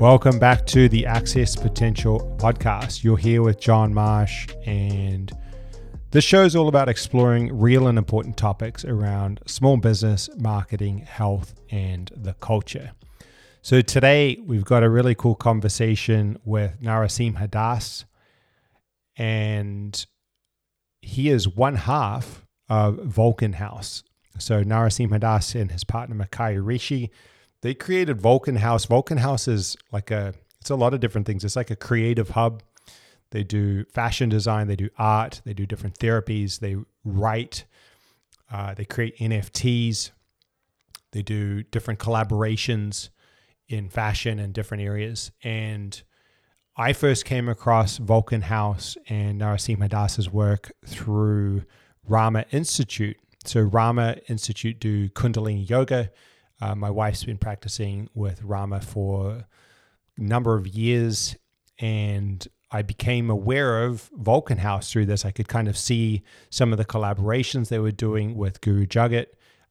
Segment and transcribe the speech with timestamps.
[0.00, 3.04] Welcome back to the Access Potential podcast.
[3.04, 5.30] You're here with John Marsh, and
[6.10, 11.54] this show is all about exploring real and important topics around small business, marketing, health,
[11.70, 12.92] and the culture.
[13.60, 18.06] So today we've got a really cool conversation with Narasimha Dass,
[19.18, 20.06] and
[21.02, 24.02] he is one half of Vulcan House.
[24.38, 27.10] So Narasimha Dass and his partner Makai Rishi
[27.62, 28.84] they created Vulcan House.
[28.84, 31.44] Vulcan House is like a it's a lot of different things.
[31.44, 32.62] It's like a creative hub.
[33.30, 37.64] They do fashion design, they do art, they do different therapies, they write,
[38.52, 40.10] uh, they create NFTs,
[41.12, 43.10] they do different collaborations
[43.68, 45.30] in fashion and different areas.
[45.44, 46.02] And
[46.76, 51.64] I first came across Vulcan House and Narasimha Dass's work through
[52.08, 53.16] Rama Institute.
[53.44, 56.10] So Rama Institute do Kundalini Yoga
[56.60, 59.44] uh, my wife's been practicing with Rama for
[60.16, 61.36] a number of years,
[61.78, 65.24] and I became aware of Vulcan House through this.
[65.24, 69.26] I could kind of see some of the collaborations they were doing with Guru Jagat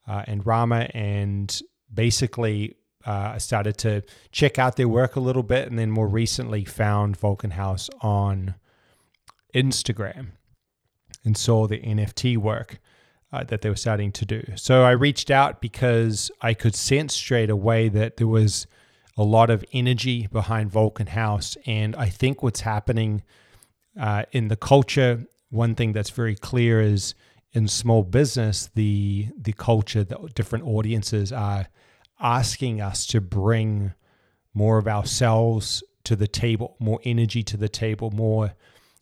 [0.07, 1.61] uh, and Rama, and
[1.93, 6.07] basically uh, I started to check out their work a little bit, and then more
[6.07, 8.55] recently found Vulcan House on
[9.53, 10.29] Instagram
[11.23, 12.79] and saw the NFT work
[13.31, 14.43] uh, that they were starting to do.
[14.55, 18.67] So I reached out because I could sense straight away that there was
[19.17, 21.57] a lot of energy behind Vulcan House.
[21.65, 23.23] And I think what's happening
[23.99, 27.15] uh, in the culture, one thing that's very clear is
[27.51, 31.67] in small business, the the culture, the different audiences are
[32.19, 33.93] asking us to bring
[34.53, 38.53] more of ourselves to the table, more energy to the table, more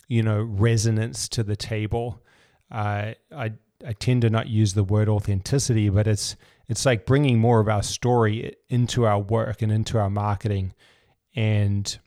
[0.07, 2.24] you know resonance to the table.
[2.72, 3.51] Uh, I
[3.85, 6.35] I tend to not use the word authenticity, but it's
[6.67, 10.73] it's like bringing more of our story into our work and into our marketing,
[11.35, 11.97] and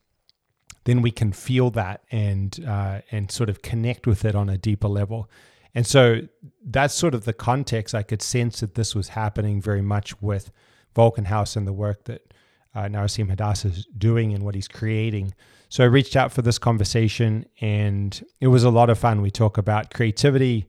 [0.84, 4.58] then we can feel that and uh, and sort of connect with it on a
[4.58, 5.30] deeper level.
[5.74, 6.22] And so
[6.64, 7.94] that's sort of the context.
[7.94, 10.50] I could sense that this was happening very much with
[10.96, 12.34] Vulcan House and the work that
[12.74, 15.32] uh, Narasimha Dass is doing and what he's creating.
[15.68, 19.22] So I reached out for this conversation, and it was a lot of fun.
[19.22, 20.68] We talk about creativity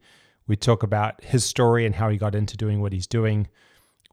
[0.51, 3.47] we talk about his story and how he got into doing what he's doing.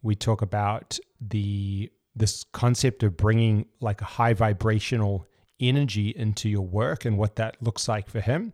[0.02, 5.26] We talk about the this concept of bringing like a high vibrational
[5.58, 8.52] energy into your work and what that looks like for him.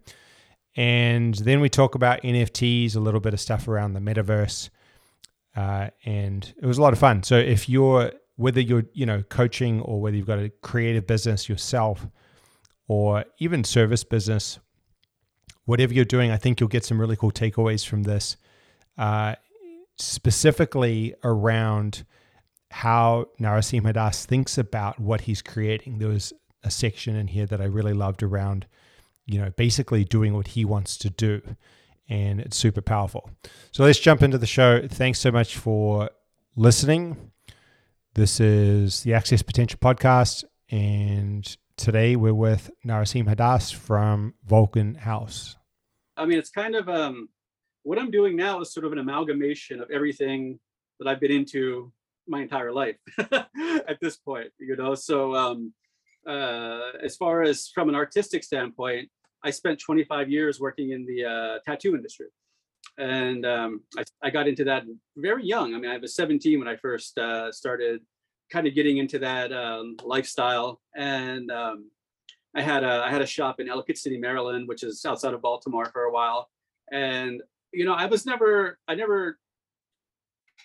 [0.75, 4.71] And then we talk about NFTs, a little bit of stuff around the metaverse.
[5.55, 7.23] Uh, and it was a lot of fun.
[7.23, 11.51] So if you're whether you're you know coaching or whether you've got a creative business
[11.51, 12.07] yourself
[12.89, 14.59] or even service business
[15.65, 18.37] whatever you're doing, I think you'll get some really cool takeaways from this,
[18.99, 19.35] uh,
[19.97, 22.05] specifically around
[22.71, 25.99] how Narasimha Dass thinks about what he's creating.
[25.99, 26.33] There was
[26.65, 28.67] a section in here that I really loved around,
[29.27, 31.41] you know, basically doing what he wants to do.
[32.09, 33.31] And it's super powerful.
[33.71, 34.87] So let's jump into the show.
[34.87, 36.11] Thanks so much for
[36.57, 37.31] listening.
[38.15, 40.45] This is the Access Potential Podcast.
[40.71, 45.57] And today we're with Narasimha Dass from Vulcan House.
[46.17, 47.29] I mean, it's kind of um,
[47.83, 50.61] what I'm doing now is sort of an amalgamation of everything
[50.99, 51.93] that I've been into
[52.27, 54.95] my entire life at this point, you know.
[54.95, 55.73] So, um,
[56.27, 59.11] uh, as far as from an artistic standpoint,
[59.43, 62.29] I spent 25 years working in the uh, tattoo industry.
[62.97, 64.85] And um, I, I, got into that
[65.17, 65.75] very young.
[65.75, 68.01] I mean, I was 17 when I first uh, started
[68.51, 70.81] kind of getting into that um, lifestyle.
[70.97, 71.91] And um,
[72.55, 75.43] I had a I had a shop in Ellicott City, Maryland, which is outside of
[75.43, 76.49] Baltimore for a while.
[76.93, 77.43] And
[77.73, 79.39] you know, I was never I never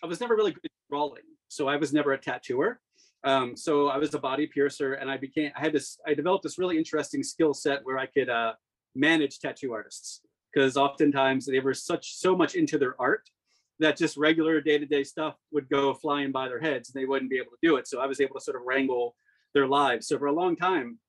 [0.04, 1.24] I was never really good at drawing.
[1.48, 2.80] So I was never a tattooer.
[3.24, 6.44] Um, so I was a body piercer and I became I had this I developed
[6.44, 8.54] this really interesting skill set where I could uh,
[8.96, 10.22] manage tattoo artists
[10.54, 13.30] because oftentimes they were such so much into their art
[13.80, 17.38] that just regular day-to-day stuff would go flying by their heads and they wouldn't be
[17.38, 17.88] able to do it.
[17.88, 19.16] So I was able to sort of wrangle
[19.54, 20.08] their lives.
[20.08, 21.00] So for a long time,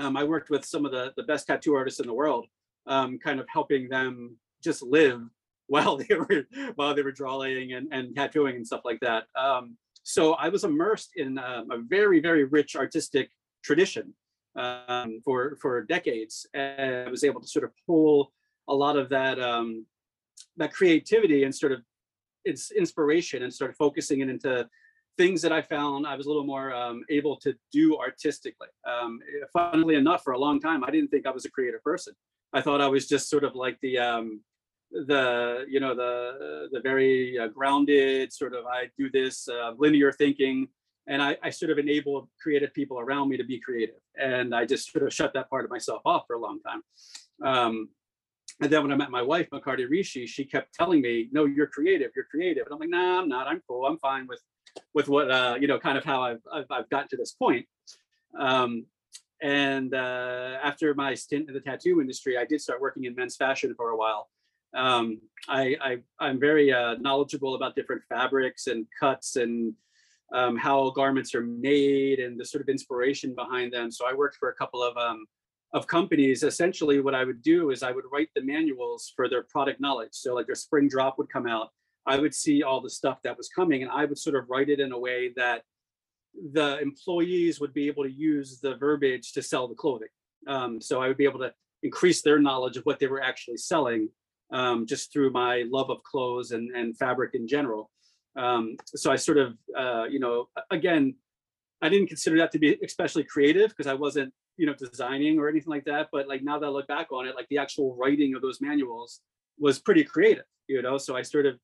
[0.00, 2.46] um, I worked with some of the, the best tattoo artists in the world,
[2.86, 5.22] um, kind of helping them just live
[5.66, 9.24] while they were while they were drawing and, and tattooing and stuff like that.
[9.34, 13.30] Um, so I was immersed in um, a very very rich artistic
[13.62, 14.12] tradition
[14.56, 18.30] um, for for decades, and I was able to sort of pull
[18.68, 19.86] a lot of that um,
[20.58, 21.80] that creativity and sort of
[22.44, 24.68] its inspiration and started focusing it into
[25.16, 28.68] things that I found I was a little more um, able to do artistically.
[28.86, 29.20] Um,
[29.52, 32.14] funnily enough, for a long time, I didn't think I was a creative person.
[32.52, 34.40] I thought I was just sort of like the um,
[34.90, 40.12] the you know the the very uh, grounded sort of I do this uh, linear
[40.12, 40.68] thinking
[41.06, 43.96] and I, I sort of enable creative people around me to be creative.
[44.16, 46.82] And I just sort of shut that part of myself off for a long time.
[47.42, 47.88] Um,
[48.60, 51.66] and then when I met my wife, Makardi Rishi, she kept telling me, "No, you're
[51.66, 52.12] creative.
[52.14, 53.46] You're creative." And I'm like, "Nah, I'm not.
[53.48, 53.86] I'm cool.
[53.86, 54.40] I'm fine with
[54.92, 57.66] with what uh, you know, kind of how I've I've, I've gotten to this point."
[58.38, 58.86] Um,
[59.42, 63.36] and uh, after my stint in the tattoo industry, I did start working in men's
[63.36, 64.30] fashion for a while.
[64.74, 69.74] Um, I, am very uh, knowledgeable about different fabrics and cuts and
[70.32, 73.90] um, how garments are made and the sort of inspiration behind them.
[73.90, 75.26] So I worked for a couple of um,
[75.74, 76.42] of companies.
[76.42, 80.12] Essentially, what I would do is I would write the manuals for their product knowledge.
[80.12, 81.68] So like their spring drop would come out,
[82.06, 84.70] I would see all the stuff that was coming, and I would sort of write
[84.74, 85.62] it in a way that
[86.52, 90.08] the employees would be able to use the verbiage to sell the clothing.
[90.46, 93.56] Um, so I would be able to increase their knowledge of what they were actually
[93.56, 94.08] selling
[94.52, 97.90] um, just through my love of clothes and, and fabric in general.
[98.36, 101.14] Um, so I sort of, uh, you know, again,
[101.80, 105.48] I didn't consider that to be especially creative because I wasn't, you know, designing or
[105.48, 106.08] anything like that.
[106.12, 108.60] But like now that I look back on it, like the actual writing of those
[108.60, 109.20] manuals
[109.58, 110.98] was pretty creative, you know.
[110.98, 111.58] So I started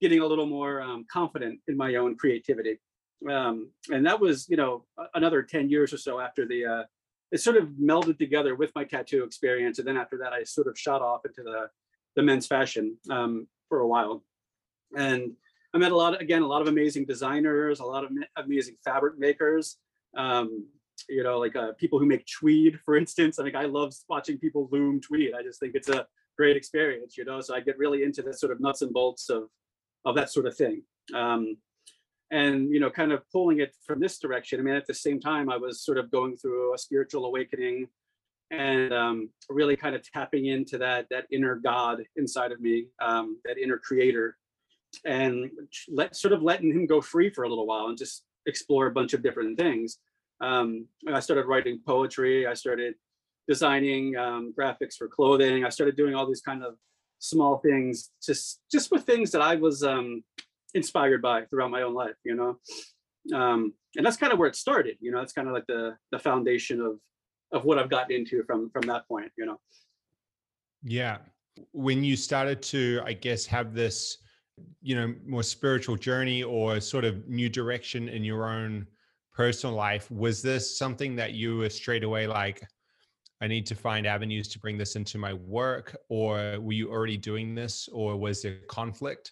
[0.00, 2.78] getting a little more um, confident in my own creativity,
[3.30, 4.84] um, and that was, you know,
[5.14, 6.64] another ten years or so after the.
[6.64, 6.82] Uh,
[7.30, 10.66] it sort of melded together with my tattoo experience, and then after that, I sort
[10.66, 11.68] of shot off into the
[12.16, 14.24] the men's fashion um, for a while,
[14.96, 15.32] and
[15.74, 18.76] I met a lot of, again, a lot of amazing designers, a lot of amazing
[18.82, 19.76] fabric makers.
[20.16, 20.66] Um,
[21.08, 23.38] you know, like uh, people who make tweed, for instance.
[23.38, 25.32] I mean, I love watching people loom tweed.
[25.38, 26.06] I just think it's a
[26.36, 27.40] great experience, you know.
[27.40, 29.44] So I get really into the sort of nuts and bolts of
[30.04, 30.82] of that sort of thing.
[31.14, 31.56] Um,
[32.30, 34.60] and you know, kind of pulling it from this direction.
[34.60, 37.88] I mean, at the same time, I was sort of going through a spiritual awakening
[38.50, 43.38] and um, really kind of tapping into that that inner God inside of me, um,
[43.44, 44.36] that inner creator
[45.04, 45.50] and
[45.88, 48.92] let sort of letting him go free for a little while and just explore a
[48.92, 49.98] bunch of different things.
[50.40, 52.46] Um, I started writing poetry.
[52.46, 52.94] I started
[53.46, 55.64] designing um, graphics for clothing.
[55.64, 56.74] I started doing all these kind of
[57.18, 60.22] small things, just just with things that I was um,
[60.74, 62.16] inspired by throughout my own life.
[62.24, 64.96] You know, um, and that's kind of where it started.
[65.00, 66.98] You know, That's kind of like the the foundation of
[67.52, 69.32] of what I've gotten into from from that point.
[69.36, 69.60] You know.
[70.84, 71.18] Yeah,
[71.72, 74.18] when you started to, I guess, have this
[74.82, 78.86] you know more spiritual journey or sort of new direction in your own
[79.38, 82.60] personal life was this something that you were straight away like
[83.40, 87.16] i need to find avenues to bring this into my work or were you already
[87.16, 89.30] doing this or was there conflict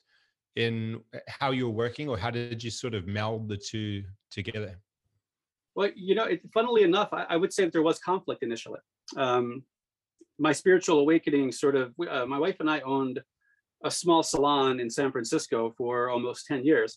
[0.54, 4.04] in uh, how you were working or how did you sort of meld the two
[4.30, 4.78] together?
[5.74, 8.78] Well you know it, funnily enough I, I, would say that there was conflict initially.
[9.16, 9.64] Um,
[10.38, 13.20] my spiritual awakening sort of uh, my wife and i owned
[13.84, 16.94] a small salon in San Francisco for almost 10 years.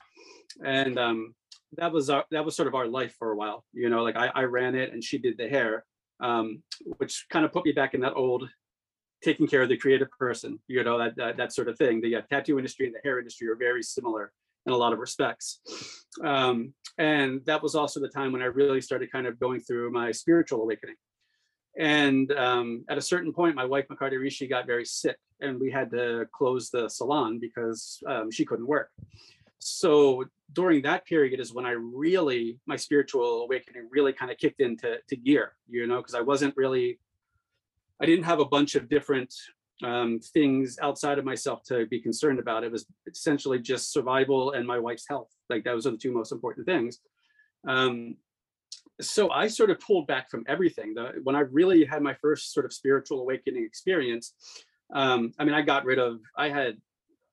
[0.66, 1.36] And um,
[1.78, 3.66] that was our, that was sort of our life for a while.
[3.74, 5.86] You know, like I, I ran it and she did the hair,
[6.20, 6.64] um,
[6.98, 8.50] which kind of put me back in that old
[9.24, 12.02] taking care of the creative person, you know, that, that, that sort of thing.
[12.02, 14.32] The uh, tattoo industry and the hair industry are very similar
[14.66, 15.60] in a lot of respects.
[16.24, 19.92] Um, and that was also the time when I really started kind of going through
[19.92, 20.96] my spiritual awakening.
[21.78, 25.72] And um, at a certain point, my wife, Makardi Rishi, got very sick, and we
[25.72, 28.90] had to close the salon because um, she couldn't work.
[29.60, 34.62] So during that period is when I really, my spiritual awakening really kind of kicked
[34.62, 37.00] into to gear, you know, because I wasn't really,
[38.02, 39.34] I didn't have a bunch of different
[39.84, 42.64] um, things outside of myself to be concerned about.
[42.64, 45.30] It was essentially just survival and my wife's health.
[45.50, 47.00] Like those are the two most important things.
[47.68, 48.16] Um,
[49.02, 50.94] so I sort of pulled back from everything.
[50.94, 54.34] The, when I really had my first sort of spiritual awakening experience,
[54.94, 56.78] um, I mean, I got rid of, I had,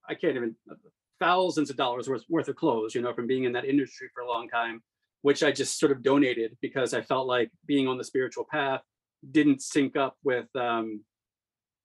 [0.09, 0.55] I can't even,
[1.19, 4.23] thousands of dollars worth, worth of clothes, you know, from being in that industry for
[4.23, 4.83] a long time,
[5.23, 8.83] which I just sort of donated because I felt like being on the spiritual path
[9.31, 11.03] didn't sync up with um,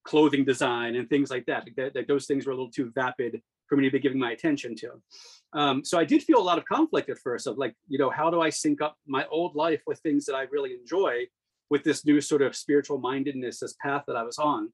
[0.04, 1.68] clothing design and things like that.
[1.78, 1.94] that.
[1.94, 4.76] That those things were a little too vapid for me to be giving my attention
[4.76, 4.90] to.
[5.54, 8.10] Um, so I did feel a lot of conflict at first of like, you know,
[8.10, 11.28] how do I sync up my old life with things that I really enjoy
[11.70, 14.74] with this new sort of spiritual mindedness, this path that I was on.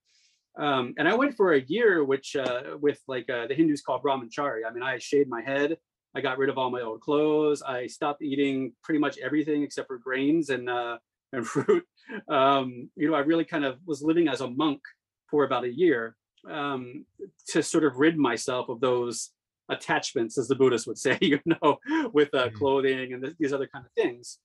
[0.60, 4.02] Um, and I went for a year, which uh, with like uh, the Hindus call
[4.02, 4.62] brahmachari.
[4.68, 5.78] I mean, I shaved my head.
[6.16, 7.62] I got rid of all my old clothes.
[7.62, 10.98] I stopped eating pretty much everything except for grains and uh,
[11.34, 11.86] and fruit.
[12.28, 14.82] Um, you know, I really kind of was living as a monk
[15.30, 16.16] for about a year
[16.50, 17.06] um,
[17.50, 19.32] to sort of rid myself of those
[19.70, 21.78] attachments, as the Buddhists would say, you know,
[22.14, 22.58] with uh, mm-hmm.
[22.58, 24.40] clothing and th- these other kind of things.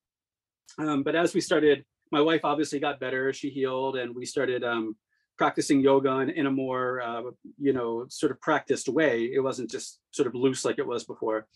[0.78, 3.32] Um, but as we started, my wife obviously got better.
[3.32, 4.96] She healed, and we started um,
[5.38, 7.22] practicing yoga in, in a more, uh,
[7.58, 9.24] you know, sort of practiced way.
[9.24, 11.46] It wasn't just sort of loose like it was before.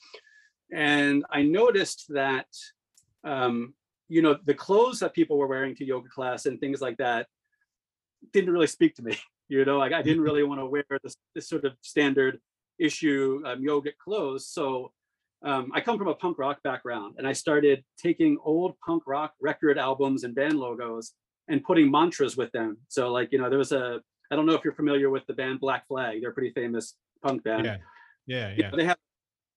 [0.73, 2.47] and I noticed that,
[3.25, 3.75] um,
[4.09, 7.26] you know, the clothes that people were wearing to yoga class and things like that
[8.33, 9.17] didn't really speak to me.
[9.49, 12.38] You know, like I didn't really want to wear this, this sort of standard
[12.79, 14.49] issue um, yogic clothes.
[14.49, 14.93] So
[15.45, 19.35] um, I come from a punk rock background and I started taking old punk rock
[19.41, 21.12] record albums and band logos
[21.49, 22.79] and putting mantras with them.
[22.88, 24.00] So like, you know, there was a,
[24.31, 26.21] I don't know if you're familiar with the band Black Flag.
[26.21, 27.65] They're a pretty famous punk band.
[27.65, 27.76] Yeah.
[28.26, 28.55] Yeah.
[28.57, 28.97] You know, they have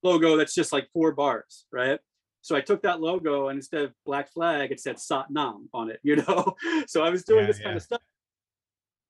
[0.04, 2.00] a logo that's just like four bars, right?
[2.42, 5.90] So I took that logo and instead of Black Flag, it said Sat Nam on
[5.90, 6.56] it, you know?
[6.88, 7.99] So I was doing Yeah, this kind of stuff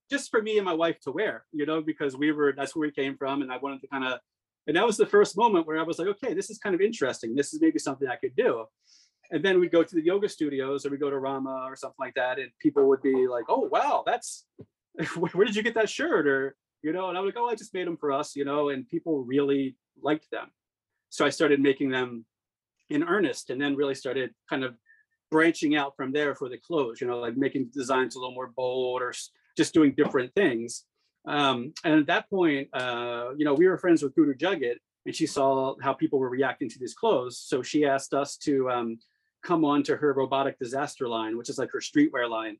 [0.09, 2.87] just for me and my wife to wear, you know, because we were, that's where
[2.87, 3.41] we came from.
[3.41, 4.19] And I wanted to kind of,
[4.67, 6.81] and that was the first moment where I was like, okay, this is kind of
[6.81, 7.35] interesting.
[7.35, 8.65] This is maybe something I could do.
[9.31, 11.97] And then we'd go to the yoga studios or we go to Rama or something
[11.99, 12.39] like that.
[12.39, 14.45] And people would be like, oh, wow, that's,
[15.17, 16.27] where did you get that shirt?
[16.27, 18.45] Or, you know, and I would go, oh, I just made them for us, you
[18.45, 20.49] know, and people really liked them.
[21.09, 22.25] So I started making them
[22.89, 24.75] in earnest and then really started kind of
[25.29, 28.51] branching out from there for the clothes, you know, like making designs a little more
[28.55, 29.13] bold or
[29.59, 30.85] just doing different things.
[31.27, 35.13] Um, and at that point, uh, you know, we were friends with Guru Jagat and
[35.13, 37.35] she saw how people were reacting to these clothes.
[37.49, 38.99] So she asked us to um,
[39.43, 42.55] come on to her robotic disaster line, which is like her streetwear line.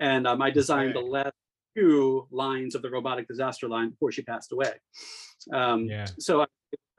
[0.00, 1.34] And um, I designed the last
[1.76, 4.72] two lines of the robotic disaster line before she passed away.
[5.52, 6.06] Um, Yeah.
[6.18, 6.46] so I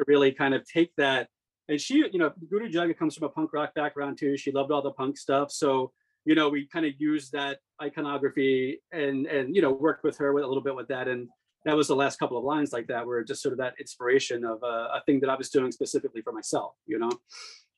[0.06, 1.28] really kind of take that
[1.70, 4.72] and she you know guru jagat comes from a punk rock background too she loved
[4.72, 5.92] all the punk stuff so
[6.30, 10.32] you know we kind of used that iconography and and you know worked with her
[10.32, 11.08] with a little bit with that.
[11.08, 11.28] And
[11.66, 14.46] that was the last couple of lines like that were just sort of that inspiration
[14.46, 17.12] of a, a thing that i was doing specifically for myself you know?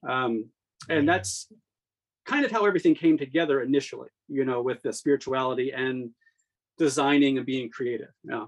[0.07, 0.49] Um
[0.89, 1.47] and that's
[2.25, 6.11] kind of how everything came together initially you know with the spirituality and
[6.77, 8.45] designing and being creative yeah.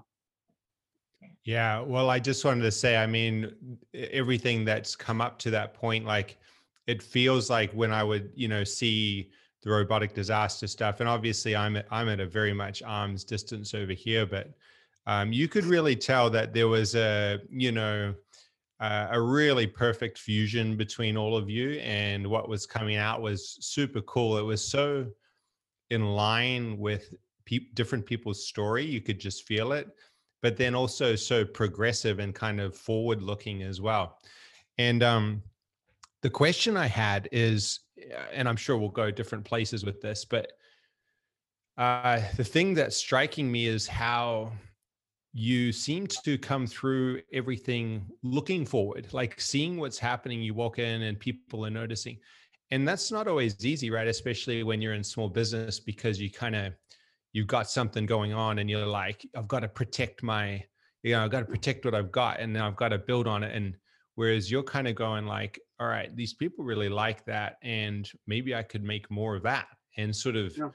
[1.44, 3.54] Yeah, well, I just wanted to say, I mean,
[3.92, 6.38] everything that's come up to that point, like
[6.86, 9.30] it feels like when I would, you know, see
[9.64, 13.74] the robotic disaster stuff, and obviously I'm at, I'm at a very much arm's distance
[13.74, 14.52] over here, but
[15.06, 18.14] um, you could really tell that there was a, you know,
[18.80, 23.58] uh, a really perfect fusion between all of you, and what was coming out was
[23.60, 24.38] super cool.
[24.38, 25.06] It was so
[25.90, 29.88] in line with peop different people's story; you could just feel it
[30.44, 34.18] but then also so progressive and kind of forward looking as well.
[34.76, 35.42] And um,
[36.20, 37.80] the question I had is,
[38.32, 40.52] and I'm sure we'll go different places with this, but
[41.76, 44.52] uh, the thing that's striking me is how
[45.32, 50.40] you seem to come through everything looking forward, like seeing what's happening.
[50.40, 52.18] You walk in and people are noticing.
[52.70, 54.06] And that's not always easy, right?
[54.06, 56.72] Especially when you're in small business because you kind of
[57.32, 60.64] you've got something going on and you're like, I've got to protect my,
[61.02, 63.26] you know, I've got to protect what I've got and now I've got to build
[63.26, 63.54] on it.
[63.54, 63.76] And
[64.14, 67.58] whereas you're kind of going like, all right, these people really like that.
[67.62, 69.66] And maybe I could make more of that
[69.98, 70.70] and sort of Yeah.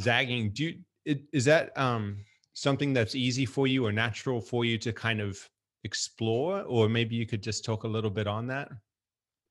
[0.00, 0.50] zagging.
[0.50, 0.72] Do you,
[1.04, 5.20] it, is that um, something that's easy for you or natural for you to kind
[5.20, 5.38] of
[5.84, 6.62] explore?
[6.62, 8.68] Or maybe you could just talk a little bit on that.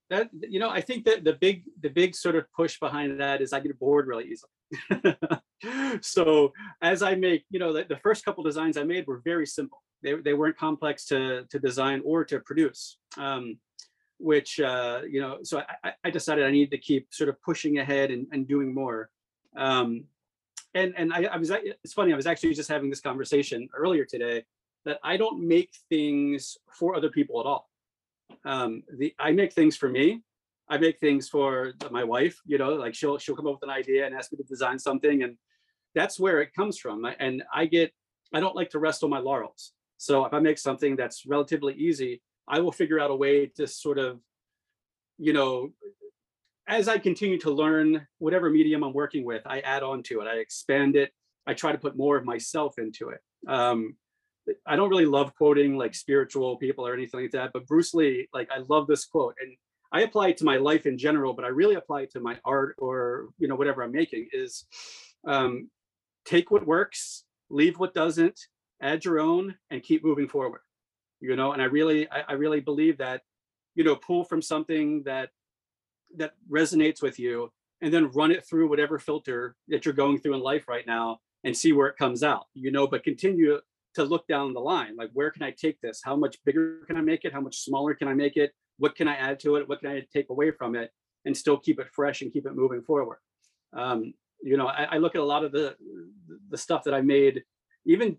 [0.09, 3.37] that you know i think that the big the big sort of push behind that
[3.43, 4.51] is i get bored really easily
[6.15, 9.47] so as i make you know the, the first couple designs i made were very
[9.57, 12.81] simple they, they weren't complex to to design or to produce
[13.17, 13.43] um,
[14.21, 17.79] which uh, you know so I, I- decided i needed to keep sort of pushing
[17.79, 19.09] ahead and, and doing more.
[19.57, 20.05] Um,
[20.73, 24.05] and and I, I was it's funny i was actually just having this conversation earlier
[24.05, 24.45] today
[24.85, 27.69] that i don't make things for other people at all.
[28.45, 30.21] Um the i make things for me.
[30.69, 33.75] I make things for my wife you know like she'll she'll come up with an
[33.83, 35.37] idea and ask me to design something and
[35.93, 36.97] that's where it comes from.
[37.19, 37.91] And i get
[38.33, 39.73] i don't like to rest on my laurels.
[39.97, 43.67] So if i make something that's relatively easy i will figure out a way to
[43.67, 44.19] sort of
[45.17, 45.69] you know
[46.67, 50.27] as i continue to learn whatever medium i'm working with i add on to it
[50.27, 51.11] i expand it
[51.47, 53.95] i try to put more of myself into it um
[54.65, 58.27] I don't really love quoting like spiritual people or anything like that, but Bruce Lee,
[58.33, 59.55] like I love this quote and
[59.91, 62.37] I apply it to my life in general, but I really apply it to my
[62.45, 64.65] art or you know whatever I'm making is
[65.27, 65.69] um,
[66.25, 68.39] take what works, leave what doesn't,
[68.81, 70.61] add your own, and keep moving forward.
[71.21, 73.21] You know, and I really, I, I really believe that,
[73.75, 75.29] you know, pull from something that
[76.17, 77.51] that resonates with you,
[77.81, 81.19] and then run it through whatever filter that you're going through in life right now,
[81.43, 82.45] and see where it comes out.
[82.53, 83.59] You know, but continue
[83.93, 86.01] to look down the line like where can i take this?
[86.03, 87.33] How much bigger can i make it?
[87.33, 88.51] How much smaller can i make it?
[88.77, 89.67] What can i add to it?
[89.67, 90.91] What can i take away from it
[91.25, 93.17] and still keep it fresh and keep it moving forward?
[93.73, 95.75] Um, you know I, I look at a lot of the
[96.49, 97.43] the stuff that i made
[97.85, 98.17] even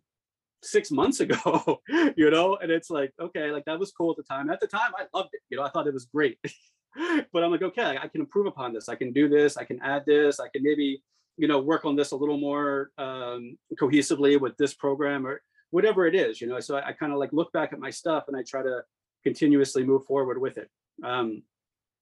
[0.62, 1.80] six months ago,
[2.16, 4.50] you know, and it's like, okay, like that was cool at the time.
[4.50, 6.38] At the time, I loved it, you know, I thought it was great.
[7.32, 8.88] but I'm like, okay, I can improve upon this.
[8.88, 9.56] I can do this.
[9.56, 10.40] I can add this.
[10.40, 11.02] I can maybe,
[11.36, 15.40] you know, work on this a little more um, cohesively with this program or
[15.70, 16.60] whatever it is, you know.
[16.60, 18.82] So I, I kind of like look back at my stuff and I try to
[19.24, 20.68] continuously move forward with it.
[21.02, 21.42] Um,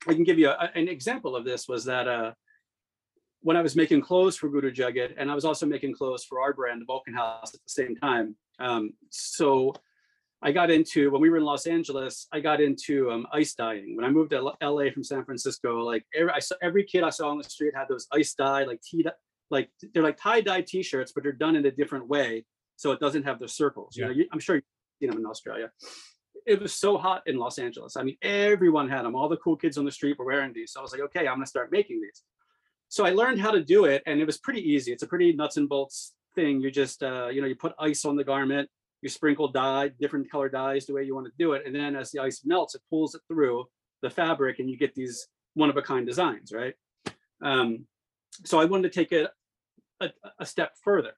[0.08, 2.32] I can give you a, an example of this was that uh,
[3.42, 6.40] when I was making clothes for Guru Jagat, and I was also making clothes for
[6.40, 8.36] our brand, the Vulcan House, at the same time.
[8.60, 9.74] Um, so
[10.42, 12.26] I got into when we were in Los Angeles.
[12.32, 13.96] I got into um, ice dyeing.
[13.96, 17.10] When I moved to LA from San Francisco, like every, I saw, every kid I
[17.10, 19.04] saw on the street had those ice dye, like tea,
[19.50, 23.00] like they're like tie dye T-shirts, but they're done in a different way, so it
[23.00, 23.96] doesn't have the circles.
[23.96, 24.04] Yeah.
[24.04, 24.64] You know, you, I'm sure you've
[25.00, 25.70] seen them in Australia.
[26.46, 27.96] It was so hot in Los Angeles.
[27.96, 29.14] I mean, everyone had them.
[29.14, 30.72] All the cool kids on the street were wearing these.
[30.72, 32.22] So I was like, okay, I'm gonna start making these.
[32.88, 34.90] So I learned how to do it, and it was pretty easy.
[34.90, 36.60] It's a pretty nuts and bolts thing.
[36.60, 38.68] You just, uh, you know, you put ice on the garment,
[39.02, 41.96] you sprinkle dye, different color dyes, the way you want to do it, and then
[41.96, 43.64] as the ice melts, it pulls it through
[44.02, 46.74] the fabric, and you get these one of a kind designs, right?
[47.42, 47.86] Um,
[48.44, 49.30] so I wanted to take it
[50.00, 51.12] a, a step further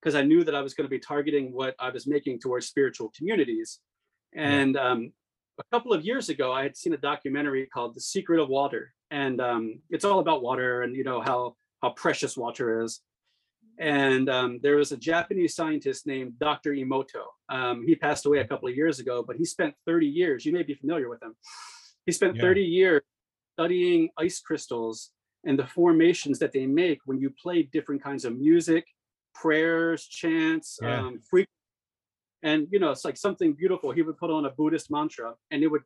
[0.00, 2.66] because I knew that I was going to be targeting what I was making towards
[2.66, 3.80] spiritual communities.
[4.34, 5.12] And um,
[5.58, 8.92] a couple of years ago, I had seen a documentary called "The Secret of Water,"
[9.10, 13.00] and um, it's all about water and you know how how precious water is.
[13.78, 16.72] And um, there was a Japanese scientist named Dr.
[16.72, 17.24] Emoto.
[17.48, 20.44] Um, he passed away a couple of years ago, but he spent 30 years.
[20.44, 21.36] You may be familiar with him.
[22.06, 22.42] He spent yeah.
[22.42, 23.02] 30 years
[23.54, 25.10] studying ice crystals
[25.44, 28.84] and the formations that they make when you play different kinds of music,
[29.34, 31.00] prayers, chants, yeah.
[31.00, 31.20] um,
[32.42, 33.90] and you know it's like something beautiful.
[33.90, 35.82] He would put on a Buddhist mantra, and it would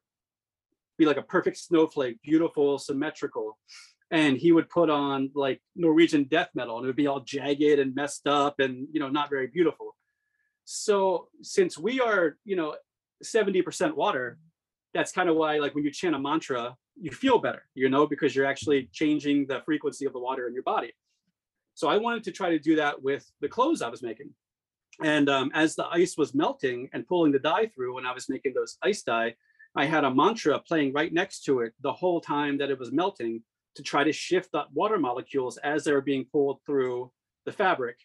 [0.99, 3.59] be like a perfect snowflake, beautiful, symmetrical.
[4.13, 7.81] And he would put on like Norwegian death metal and it would be all jagged
[7.81, 9.97] and messed up and, you know, not very beautiful.
[10.65, 12.77] So since we are, you know,
[13.25, 14.39] 70% water,
[14.95, 18.07] that's kind of why like when you chant a mantra, you feel better, you know,
[18.07, 20.93] because you're actually changing the frequency of the water in your body.
[21.75, 24.31] So I wanted to try to do that with the clothes I was making.
[25.03, 28.29] And um, as the ice was melting and pulling the dye through when I was
[28.29, 29.35] making those ice dye,
[29.75, 32.93] I had a mantra playing right next to it the whole time that it was
[32.93, 33.43] melting
[33.76, 37.11] to try to shift the water molecules as they're being pulled through
[37.47, 37.97] the fabric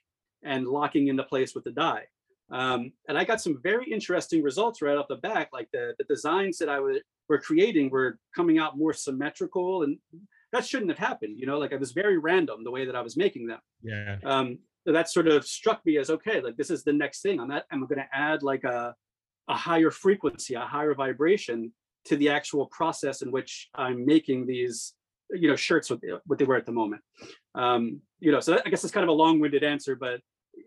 [0.43, 2.05] and locking into place with the dye.
[2.49, 5.49] Um, and I got some very interesting results right off the back.
[5.51, 9.97] Like the, the designs that I was, were creating were coming out more symmetrical, and
[10.53, 11.37] that shouldn't have happened.
[11.37, 13.59] You know, like it was very random the way that I was making them.
[13.83, 14.17] Yeah.
[14.23, 17.41] Um, so that sort of struck me as okay, like this is the next thing.
[17.41, 17.65] I'm not.
[17.69, 18.95] I'm going to add like a
[19.49, 21.73] a higher frequency, a higher vibration
[22.05, 24.93] to the actual process in which I'm making these,
[25.31, 27.01] you know, shirts with what they wear at the moment.
[27.55, 30.21] Um, you know, so that, I guess it's kind of a long-winded answer, but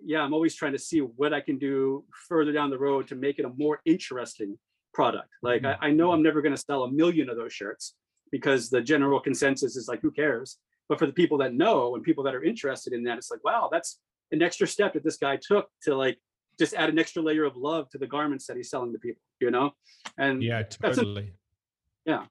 [0.05, 3.15] yeah, I'm always trying to see what I can do further down the road to
[3.15, 4.59] make it a more interesting
[4.95, 5.29] product.
[5.43, 5.83] Like mm-hmm.
[5.83, 7.95] I, I know I'm never going to sell a million of those shirts
[8.31, 10.59] because the general consensus is like, who cares?
[10.89, 13.43] But for the people that know and people that are interested in that, it's like,
[13.45, 14.01] wow, that's
[14.33, 16.19] an extra step that this guy took to like
[16.59, 19.23] just add an extra layer of love to the garments that he's selling to people,
[19.41, 19.73] you know?
[20.19, 21.33] And yeah, totally.
[22.05, 22.27] Yeah.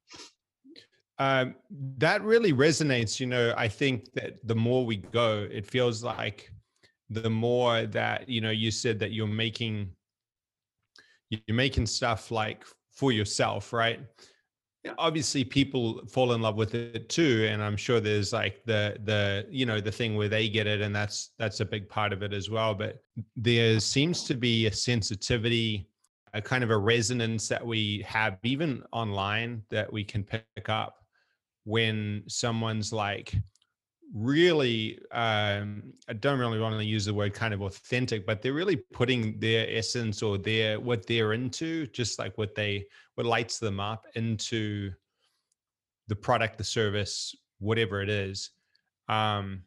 [1.20, 1.56] Um,
[1.98, 3.20] that really resonates.
[3.20, 6.52] You know, I think that the more we go, it feels like
[7.10, 9.90] the more that, you know, you said that you're making,
[11.30, 14.00] you're making stuff like for yourself, right?
[14.98, 19.46] obviously people fall in love with it too and i'm sure there's like the the
[19.50, 22.24] you know the thing where they get it and that's that's a big part of
[22.24, 23.04] it as well but
[23.36, 25.88] there seems to be a sensitivity
[26.34, 30.99] a kind of a resonance that we have even online that we can pick up
[31.70, 33.36] when someone's like
[34.14, 38.54] really um, i don't really want to use the word kind of authentic but they're
[38.54, 42.84] really putting their essence or their what they're into just like what they
[43.16, 44.92] what lights them up into
[46.08, 48.52] the product the service whatever it is
[49.08, 49.64] um,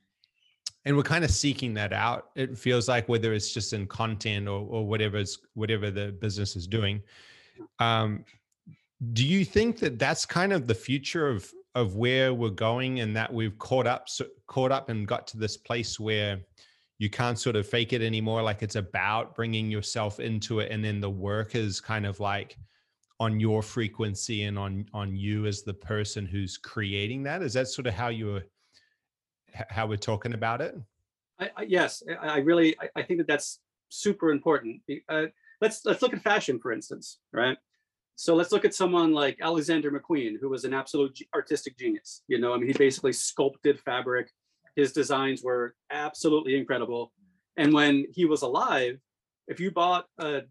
[0.85, 2.31] and we're kind of seeking that out.
[2.37, 6.67] It feels like whether it's just in content or, or whatever's whatever the business is
[6.67, 7.03] doing
[7.79, 8.25] um,
[9.12, 13.17] do you think that that's kind of the future of of where we're going and
[13.17, 16.41] that we've caught up so, caught up and got to this place where
[16.99, 20.71] you can't sort of fake it anymore like it's about bringing yourself into it.
[20.71, 22.57] And then the work is kind of like
[23.19, 27.43] on your frequency and on on you as the person who's creating that.
[27.43, 28.43] Is that sort of how you're
[29.53, 30.75] how we're talking about it?
[31.39, 33.59] I, I, yes i really I, I, think that that's
[33.89, 34.83] super important.
[35.09, 35.27] Uh,
[35.61, 37.57] let's let's look at fashion for instance right
[38.16, 42.22] so let's look at someone like Alexander McQueen, who was an absolute artistic genius.
[42.29, 44.31] You know, I mean, he basically sculpted fabric.
[44.77, 47.12] His designs were absolutely incredible.
[47.57, 48.98] And when he was alive,
[49.48, 50.42] if you bought a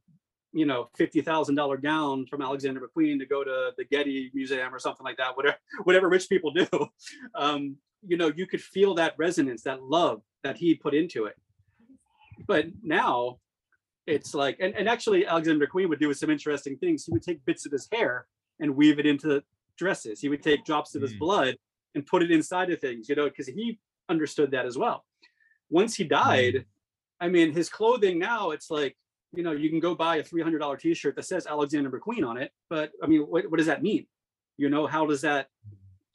[0.53, 4.73] you know fifty thousand dollar gown from Alexander McQueen to go to the Getty Museum
[4.73, 6.67] or something like that, whatever whatever rich people do,
[7.35, 11.35] um, you know, you could feel that resonance, that love that he put into it.
[12.47, 13.37] But now
[14.07, 17.05] it's like, and, and actually Alexander McQueen would do some interesting things.
[17.05, 18.25] He would take bits of his hair
[18.59, 19.43] and weave it into
[19.77, 20.19] dresses.
[20.19, 21.19] He would take drops of his Mm.
[21.19, 21.55] blood
[21.95, 25.05] and put it inside of things, you know, because he understood that as well.
[25.69, 26.65] Once he died,
[27.19, 28.97] I mean, his clothing now, it's like,
[29.33, 32.51] you know, you can go buy a $300 t-shirt that says Alexander McQueen on it.
[32.69, 34.07] But I mean, what, what does that mean?
[34.57, 35.47] You know, how does that,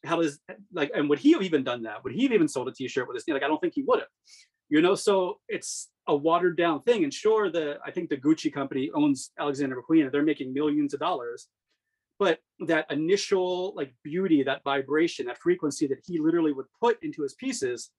[0.04, 0.38] how does
[0.72, 2.04] like, and would he have even done that?
[2.04, 3.34] Would he have even sold a t-shirt with his name?
[3.34, 4.08] Like, I don't think he would have,
[4.68, 7.04] you know, so it's a watered down thing.
[7.04, 10.94] And sure, the, I think the Gucci company owns Alexander McQueen and they're making millions
[10.94, 11.48] of dollars.
[12.18, 17.22] But that initial like beauty, that vibration, that frequency that he literally would put into
[17.22, 17.90] his pieces,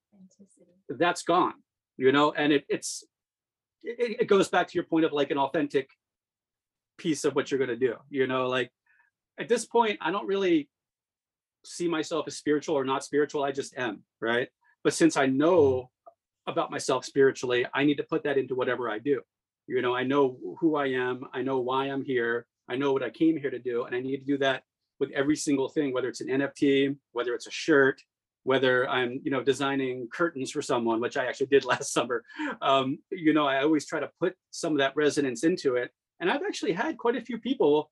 [0.89, 1.53] that's gone,
[1.97, 3.03] you know, and it, it's,
[3.83, 5.89] it, it goes back to your point of like an authentic
[6.97, 8.71] piece of what you're going to do, you know, like
[9.39, 10.67] at this point, I don't really
[11.63, 13.43] see myself as spiritual or not spiritual.
[13.43, 14.47] I just am, right?
[14.83, 15.91] But since I know
[16.47, 19.21] about myself spiritually, I need to put that into whatever I do.
[19.67, 23.03] You know, I know who I am, I know why I'm here, I know what
[23.03, 24.63] I came here to do, and I need to do that
[24.99, 28.01] with every single thing, whether it's an NFT, whether it's a shirt,
[28.43, 32.23] whether I'm, you know, designing curtains for someone, which I actually did last summer.
[32.61, 35.91] Um, you know, I always try to put some of that resonance into it.
[36.19, 37.91] And I've actually had quite a few people,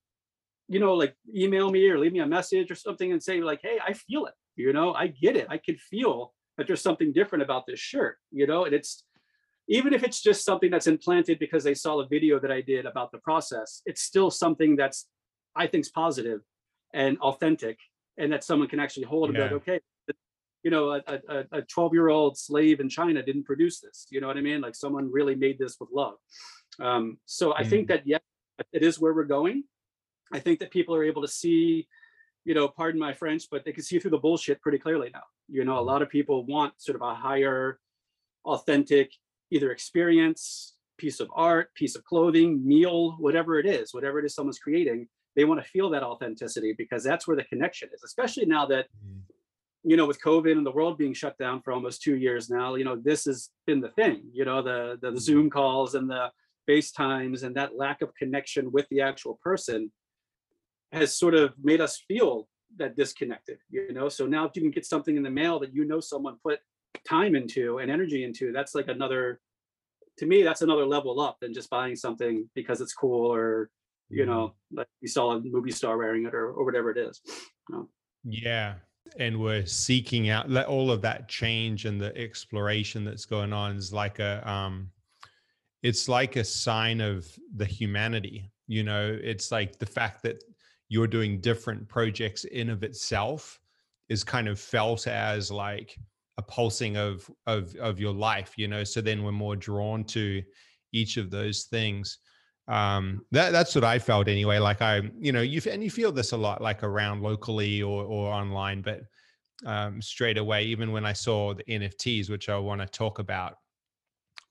[0.67, 3.59] you know, like email me or leave me a message or something and say, like,
[3.61, 5.47] hey, I feel it, you know, I get it.
[5.49, 9.03] I can feel that there's something different about this shirt, you know, and it's
[9.67, 12.85] even if it's just something that's implanted because they saw a video that I did
[12.85, 15.07] about the process, it's still something that's
[15.55, 16.41] I think is positive
[16.93, 17.79] and authentic
[18.17, 19.79] and that someone can actually hold and be like, okay,
[20.63, 24.07] you know, a, a, a 12 year old slave in China didn't produce this.
[24.09, 24.61] You know what I mean?
[24.61, 26.15] Like someone really made this with love.
[26.79, 28.17] Um, so I think that, yeah,
[28.73, 29.63] it is where we're going.
[30.33, 31.87] I think that people are able to see,
[32.45, 35.21] you know, pardon my French, but they can see through the bullshit pretty clearly now.
[35.47, 37.79] You know, a lot of people want sort of a higher,
[38.45, 39.11] authentic,
[39.51, 44.33] either experience, piece of art, piece of clothing, meal, whatever it is, whatever it is
[44.33, 45.07] someone's creating.
[45.35, 48.85] They want to feel that authenticity because that's where the connection is, especially now that
[49.05, 49.19] mm.
[49.83, 52.75] you know, with COVID and the world being shut down for almost two years now,
[52.75, 56.09] you know, this has been the thing, you know, the, the, the Zoom calls and
[56.09, 56.31] the
[56.67, 59.91] FaceTimes and that lack of connection with the actual person
[60.91, 62.47] has sort of made us feel
[62.77, 64.09] that disconnected, you know.
[64.09, 66.59] So now if you can get something in the mail that you know someone put
[67.07, 69.39] time into and energy into, that's like another
[70.17, 73.69] to me, that's another level up than just buying something because it's cool or
[74.09, 77.21] you know, like you saw a movie star wearing it or, or whatever it is.
[78.23, 78.75] Yeah.
[79.17, 83.75] And we're seeking out that all of that change and the exploration that's going on
[83.75, 84.89] is like a um
[85.83, 88.51] it's like a sign of the humanity.
[88.67, 90.43] You know, it's like the fact that
[90.89, 93.59] you're doing different projects in of itself
[94.09, 95.97] is kind of felt as like
[96.37, 98.83] a pulsing of of of your life, you know.
[98.83, 100.43] So then we're more drawn to
[100.91, 102.19] each of those things
[102.67, 106.11] um that that's what i felt anyway like i you know you and you feel
[106.11, 109.01] this a lot like around locally or or online but
[109.67, 113.57] um straight away even when i saw the nfts which i want to talk about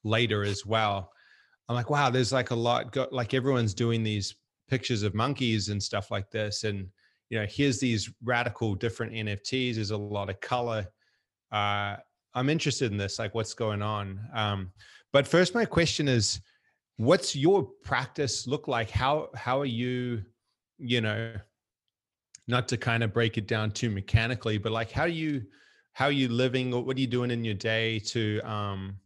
[0.05, 1.11] later as well
[1.68, 4.37] i'm like wow there's like a lot go, like everyone's doing these
[4.68, 6.88] pictures of monkeys and stuff like this and
[7.31, 10.87] you know here's these radical different nfts there's a lot of color.
[11.53, 11.96] Uh
[12.35, 14.20] i'm interested in this like what's going on?
[14.35, 14.70] Um
[15.12, 16.40] but first my question is
[16.96, 18.90] what's your practice look like?
[18.90, 20.22] How how are you
[20.79, 21.35] you know
[22.46, 25.42] not to kind of break it down too mechanically but like how do you
[25.94, 26.74] how are you living?
[26.74, 28.96] Or what are you doing in your day to um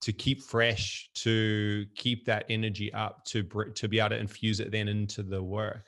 [0.00, 3.42] to keep fresh to keep that energy up to
[3.74, 5.86] to be able to infuse it then into the work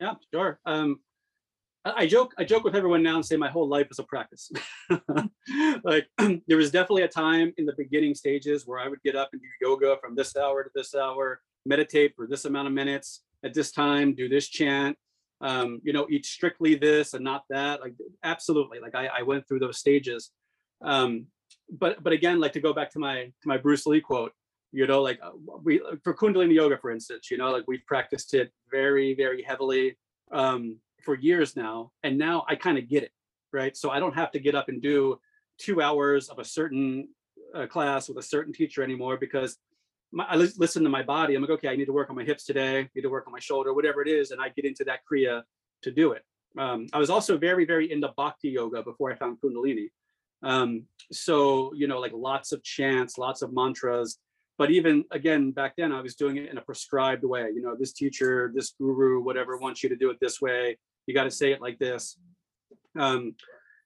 [0.00, 0.58] Yeah, sure.
[0.66, 1.00] Um,
[1.86, 4.02] I I joke, I joke with everyone now and say my whole life is a
[4.02, 4.50] practice.
[5.84, 6.06] like
[6.46, 9.40] there was definitely a time in the beginning stages where I would get up and
[9.40, 13.54] do yoga from this hour to this hour, meditate for this amount of minutes at
[13.54, 14.96] this time, do this chant,
[15.40, 17.80] um, you know, eat strictly this and not that.
[17.80, 20.30] Like absolutely, like I, I went through those stages.
[20.82, 21.26] Um,
[21.70, 24.32] but but again, like to go back to my to my Bruce Lee quote,
[24.72, 25.30] you know, like uh,
[25.62, 29.96] we for Kundalini yoga, for instance, you know, like we've practiced it very very heavily.
[30.32, 33.12] Um, for years now and now i kind of get it
[33.52, 33.74] right?
[33.76, 35.18] So i don't have to get up and do
[35.56, 37.08] two hours of a certain
[37.54, 39.56] uh, class with a certain teacher anymore because
[40.12, 41.34] my, i listen to my body.
[41.34, 42.80] I'm like okay i need to work on my hips today.
[42.80, 45.00] I need to work on my shoulder whatever it is and i get into that
[45.08, 45.42] kriya
[45.82, 46.22] to do it.
[46.58, 49.88] Um, i was also very very into bhakti yoga before i found kundalini
[50.46, 54.18] um, so you know like lots of chants lots of mantras
[54.58, 57.76] but even again back then i was doing it in a prescribed way you know
[57.78, 61.30] this teacher this guru whatever wants you to do it this way you got to
[61.30, 62.18] say it like this.
[62.98, 63.36] Um,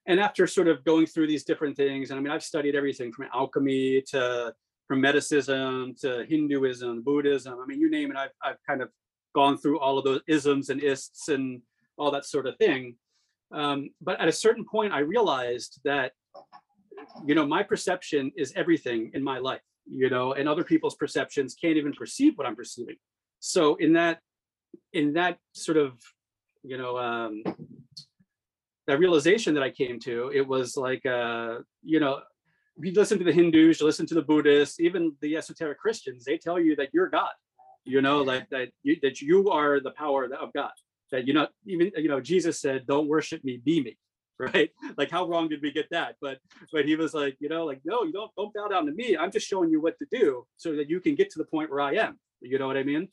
[0.07, 3.13] and after sort of going through these different things and i mean i've studied everything
[3.13, 4.53] from alchemy to
[4.91, 8.89] hermeticism to hinduism buddhism i mean you name it i've, I've kind of
[9.35, 11.61] gone through all of those isms and ists and
[11.99, 12.97] all that sort of thing
[13.53, 16.13] um, but at a certain point i realized that
[17.27, 19.61] you know my perception is everything in my life
[19.91, 22.97] you know, and other people's perceptions can't even perceive what I'm perceiving.
[23.41, 24.21] So in that,
[24.93, 25.99] in that sort of,
[26.63, 27.43] you know, um,
[28.87, 32.21] that realization that I came to, it was like, uh, you know,
[32.81, 36.39] you listen to the Hindus, you listen to the Buddhists, even the esoteric Christians, they
[36.39, 37.33] tell you that you're God,
[37.85, 40.71] you know, like that you, that you are the power of God.
[41.13, 43.97] That you know, even you know, Jesus said, "Don't worship me, be me."
[44.55, 44.71] right?
[44.97, 46.17] Like how wrong did we get that?
[46.21, 46.39] But
[46.73, 49.17] but he was like, you know, like no, you don't don't bow down to me.
[49.17, 51.71] I'm just showing you what to do so that you can get to the point
[51.71, 52.19] where I am.
[52.41, 53.09] You know what I mean?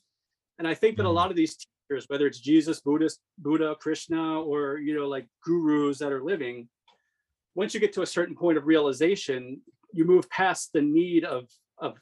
[0.58, 1.16] And I think that a mm-hmm.
[1.16, 6.00] lot of these teachers, whether it's Jesus, Buddhist, Buddha, Krishna, or you know, like gurus
[6.00, 6.70] that are living,
[7.56, 11.50] once you get to a certain point of realization, you move past the need of
[11.78, 11.98] of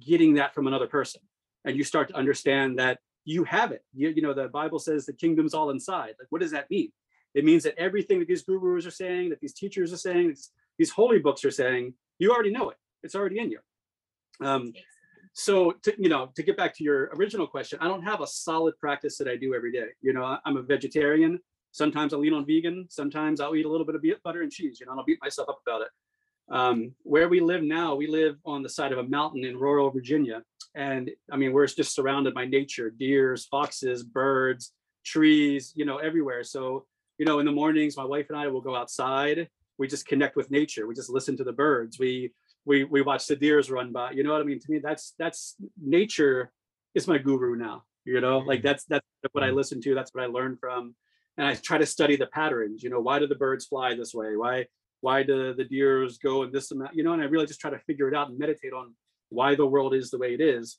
[0.00, 1.20] getting that from another person,
[1.64, 3.84] and you start to understand that you have it.
[3.94, 6.14] You, you know, the Bible says the kingdom's all inside.
[6.18, 6.90] Like, what does that mean?
[7.34, 10.34] It means that everything that these gurus are saying, that these teachers are saying,
[10.78, 12.76] these holy books are saying, you already know it.
[13.02, 13.58] It's already in you.
[14.44, 14.72] Um,
[15.32, 18.26] so to, you know, to get back to your original question, I don't have a
[18.26, 19.86] solid practice that I do every day.
[20.02, 21.38] You know, I'm a vegetarian.
[21.72, 22.86] Sometimes I'll eat on vegan.
[22.90, 24.78] Sometimes I'll eat a little bit of butter and cheese.
[24.80, 25.88] You know, and I'll beat myself up about it.
[26.50, 29.90] Um, where we live now, we live on the side of a mountain in rural
[29.90, 30.42] Virginia,
[30.74, 34.72] and I mean, we're just surrounded by nature: deers, foxes, birds,
[35.04, 35.72] trees.
[35.76, 36.42] You know, everywhere.
[36.44, 36.86] So
[37.20, 39.46] you know, in the mornings, my wife and I will go outside.
[39.76, 40.86] We just connect with nature.
[40.86, 41.98] We just listen to the birds.
[41.98, 42.32] We
[42.64, 44.12] we we watch the deers run by.
[44.12, 44.58] You know what I mean?
[44.58, 46.50] To me, that's that's nature
[46.94, 47.84] is my guru now.
[48.06, 48.62] You know, like mm.
[48.62, 49.54] that's that's what I mm.
[49.54, 49.94] listen to.
[49.94, 50.94] That's what I learn from,
[51.36, 52.82] and I try to study the patterns.
[52.82, 54.36] You know, why do the birds fly this way?
[54.36, 54.66] Why
[55.00, 56.94] why do the deers go in this amount?
[56.94, 58.94] You know, and I really just try to figure it out and meditate on
[59.30, 60.78] why the world is the way it is.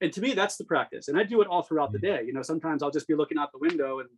[0.00, 1.08] And to me, that's the practice.
[1.08, 2.02] And I do it all throughout the mm.
[2.02, 2.22] day.
[2.26, 4.08] You know, sometimes I'll just be looking out the window and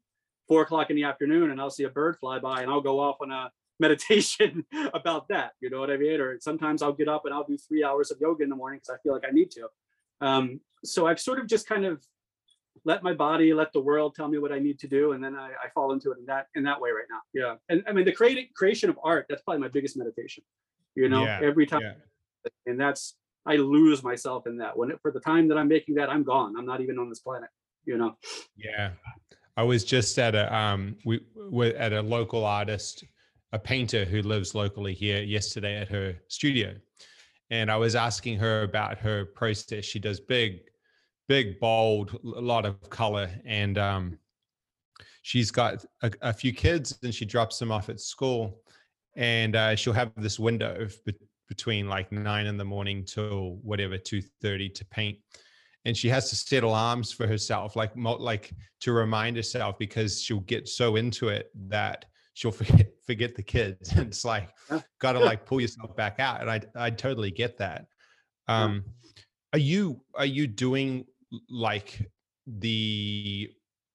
[0.48, 3.00] four o'clock in the afternoon and I'll see a bird fly by and I'll go
[3.00, 3.50] off on a
[3.80, 5.52] meditation about that.
[5.60, 6.20] You know what I mean?
[6.20, 8.78] Or sometimes I'll get up and I'll do three hours of yoga in the morning
[8.78, 9.68] because I feel like I need to.
[10.20, 12.04] Um, so I've sort of just kind of
[12.84, 15.36] let my body, let the world tell me what I need to do, and then
[15.36, 17.20] I, I fall into it in that in that way right now.
[17.32, 20.42] Yeah, and I mean the creating creation of art that's probably my biggest meditation.
[20.94, 21.92] You know, yeah, every time, yeah.
[22.66, 23.14] and that's
[23.46, 24.76] I lose myself in that.
[24.76, 26.54] When it, for the time that I'm making that, I'm gone.
[26.56, 27.50] I'm not even on this planet.
[27.84, 28.16] You know.
[28.56, 28.90] Yeah,
[29.56, 33.04] I was just at a um we were at a local artist,
[33.52, 36.74] a painter who lives locally here yesterday at her studio.
[37.50, 39.84] And I was asking her about her process.
[39.84, 40.60] She does big,
[41.32, 43.30] big, bold, a lot of color.
[43.46, 44.18] And um
[45.22, 48.60] she's got a, a few kids and she drops them off at school.
[49.16, 51.14] And uh, she'll have this window be-
[51.48, 55.18] between like nine in the morning till whatever, 2.30 to paint
[55.84, 60.46] and she has to set alarms for herself like like to remind herself because she'll
[60.54, 64.48] get so into it that she'll forget forget the kids And it's like
[65.00, 67.86] got to like pull yourself back out and i i totally get that
[68.46, 68.84] um
[69.52, 71.04] are you are you doing
[71.48, 72.10] like
[72.46, 73.50] the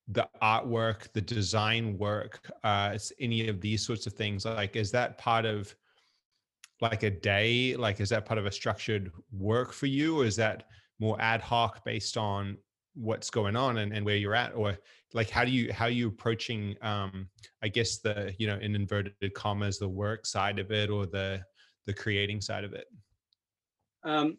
[0.10, 5.18] the artwork the design work uh any of these sorts of things like is that
[5.18, 5.76] part of
[6.82, 7.76] like a day?
[7.76, 10.64] Like is that part of a structured work for you or is that
[11.00, 12.58] more ad hoc based on
[12.96, 14.54] what's going on and, and where you're at?
[14.56, 14.78] Or
[15.14, 17.30] like how do you how are you approaching um
[17.64, 21.42] i guess the you know in inverted commas the work side of it or the
[21.86, 22.88] the creating side of it?
[24.04, 24.38] Um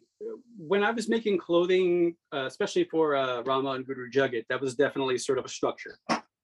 [0.57, 4.75] when i was making clothing uh, especially for uh, rama and guru jagat that was
[4.75, 5.97] definitely sort of a structure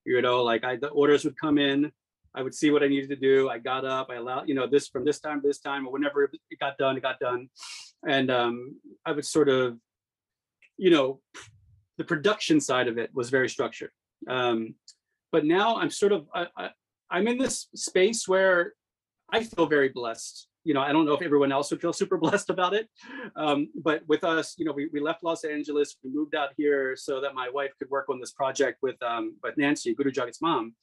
[0.05, 1.91] you know like i the orders would come in
[2.35, 4.67] i would see what i needed to do i got up i allowed you know
[4.67, 7.49] this from this time to this time or whenever it got done it got done
[8.07, 9.77] and um i would sort of
[10.77, 11.21] you know,
[11.97, 13.91] the production side of it was very structured.
[14.27, 14.75] Um,
[15.31, 16.69] but now I'm sort of I, I,
[17.09, 18.73] I'm in this space where
[19.31, 20.47] I feel very blessed.
[20.65, 22.89] You know, I don't know if everyone else would feel super blessed about it,
[23.35, 26.95] um, but with us, you know, we, we left Los Angeles, we moved out here
[26.97, 30.41] so that my wife could work on this project with um, with Nancy, Guru Jagat's
[30.41, 30.75] mom,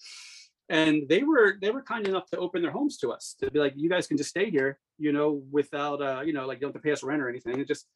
[0.71, 3.59] and they were they were kind enough to open their homes to us to be
[3.59, 6.63] like, you guys can just stay here, you know, without uh, you know, like you
[6.63, 7.87] don't have to pay us rent or anything, and just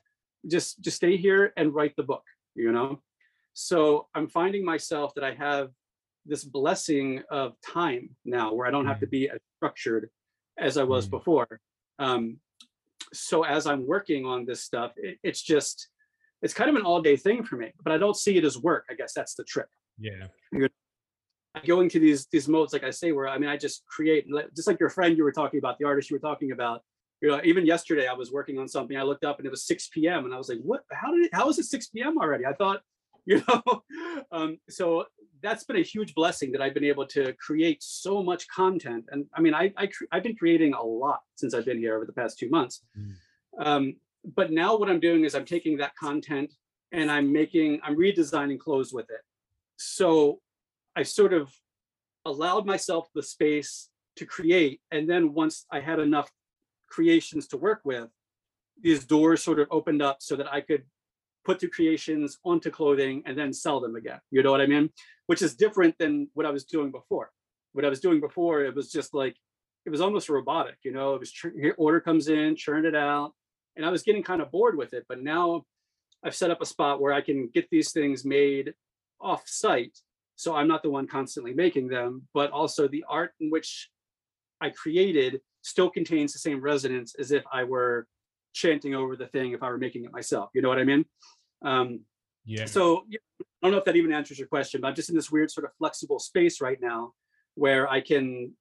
[0.46, 2.22] just just stay here and write the book
[2.55, 3.01] you know
[3.53, 5.70] so i'm finding myself that i have
[6.25, 9.11] this blessing of time now where i don't have to mm.
[9.11, 10.09] be as structured
[10.59, 11.11] as i was mm.
[11.11, 11.61] before
[11.98, 12.38] um,
[13.12, 15.88] so as I'm working on this stuff, it, it's just
[16.42, 17.72] it's kind of an all day thing for me.
[17.82, 18.85] But I don't see it as work.
[18.90, 19.68] I guess that's the trick.
[19.98, 20.26] Yeah.
[21.54, 24.26] I go into these these modes, like I say, where I mean, I just create,
[24.54, 26.82] just like your friend you were talking about, the artist you were talking about.
[27.22, 28.96] You know, even yesterday I was working on something.
[28.96, 30.26] I looked up and it was 6 p.m.
[30.26, 30.82] and I was like, "What?
[30.92, 31.24] How did?
[31.24, 32.18] It, how is it 6 p.m.
[32.18, 32.82] already?" I thought,
[33.28, 33.82] you know.
[34.30, 35.04] um, so
[35.42, 39.04] that's been a huge blessing that I've been able to create so much content.
[39.10, 42.06] And I mean, I, I have been creating a lot since I've been here over
[42.06, 42.82] the past two months.
[42.98, 43.66] Mm.
[43.66, 43.96] Um,
[44.34, 46.52] but now what I'm doing is I'm taking that content
[46.92, 49.20] and I'm making, I'm redesigning clothes with it.
[49.76, 50.40] So
[50.94, 51.52] I sort of
[52.24, 54.80] allowed myself the space to create.
[54.90, 56.30] And then once I had enough
[56.88, 58.08] creations to work with,
[58.82, 60.84] these doors sort of opened up so that I could
[61.46, 64.18] put the creations onto clothing and then sell them again.
[64.32, 64.90] You know what I mean?
[65.26, 67.30] Which is different than what I was doing before.
[67.72, 69.37] What I was doing before, it was just like,
[69.85, 71.32] it was almost robotic, you know, it was
[71.78, 73.32] order comes in, churn it out.
[73.76, 75.04] And I was getting kind of bored with it.
[75.09, 75.62] But now
[76.24, 78.74] I've set up a spot where I can get these things made
[79.20, 79.96] off site.
[80.35, 83.88] So I'm not the one constantly making them, but also the art in which
[84.61, 88.09] I created still contains the same resonance as if I were
[88.56, 90.50] chanting over the thing if I were making it myself.
[90.54, 91.04] You know what I mean?
[91.66, 92.00] Um,
[92.44, 92.64] yeah.
[92.64, 95.31] So I don't know if that even answers your question, but I'm just in this
[95.31, 97.12] weird sort of flexible space right now
[97.57, 98.52] where I can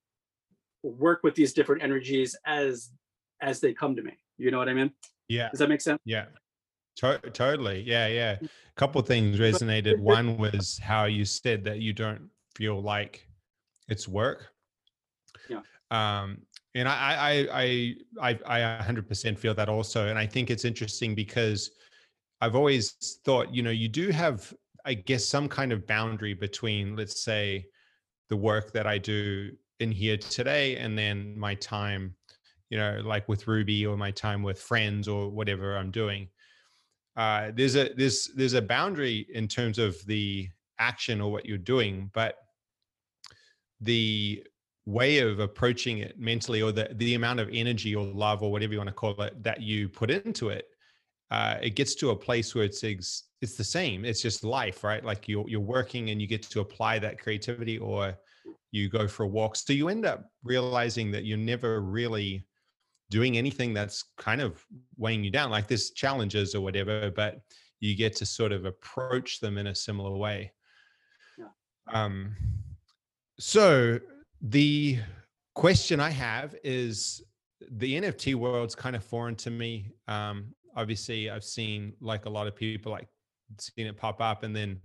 [0.82, 2.90] work with these different energies as
[3.42, 4.18] as they come to me.
[4.38, 4.92] You know what I mean?
[5.28, 5.50] Yeah.
[5.50, 6.00] Does that make sense?
[6.04, 6.26] Yeah.
[6.98, 7.82] To- totally.
[7.82, 8.08] Yeah.
[8.08, 8.38] Yeah.
[8.42, 10.00] A couple things resonated.
[10.00, 13.28] One was how you said that you don't feel like
[13.88, 14.48] it's work.
[15.50, 15.62] Yeah.
[15.92, 16.42] Um,
[16.74, 20.08] and I, I, I, I, I 100% feel that also.
[20.08, 21.72] And I think it's interesting because
[22.46, 24.54] I've always thought, you know, you do have,
[24.86, 27.66] I guess, some kind of boundary between, let's say,
[28.30, 32.14] the work that I do in here today and then my time,
[32.70, 36.28] you know, like with Ruby or my time with friends or whatever I'm doing.
[37.18, 41.58] Uh, there's a there's there's a boundary in terms of the action or what you're
[41.58, 42.36] doing, but
[43.82, 44.44] the
[44.86, 48.74] way of approaching it mentally or the the amount of energy or love or whatever
[48.74, 50.68] you want to call it that you put into it
[51.32, 54.06] uh, it gets to a place where it's ex- it's the same.
[54.06, 55.04] It's just life, right?
[55.04, 58.16] Like you're you're working and you get to apply that creativity, or
[58.72, 59.56] you go for a walk.
[59.56, 62.46] So you end up realizing that you're never really
[63.10, 64.64] doing anything that's kind of
[64.98, 67.40] weighing you down, like there's challenges or whatever, but
[67.80, 70.52] you get to sort of approach them in a similar way.
[71.38, 71.46] Yeah.
[71.94, 72.36] Um,
[73.40, 74.00] so
[74.42, 75.00] the
[75.54, 77.24] question I have is
[77.72, 79.92] the NFT world's kind of foreign to me.
[80.08, 83.08] Um, obviously I've seen like a lot of people like
[83.60, 84.80] seen it pop up and then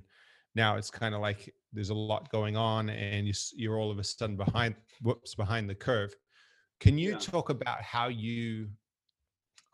[0.55, 3.99] now it's kind of like there's a lot going on and you, you're all of
[3.99, 6.15] a sudden behind whoops behind the curve
[6.81, 7.19] can you yeah.
[7.19, 8.69] talk about how you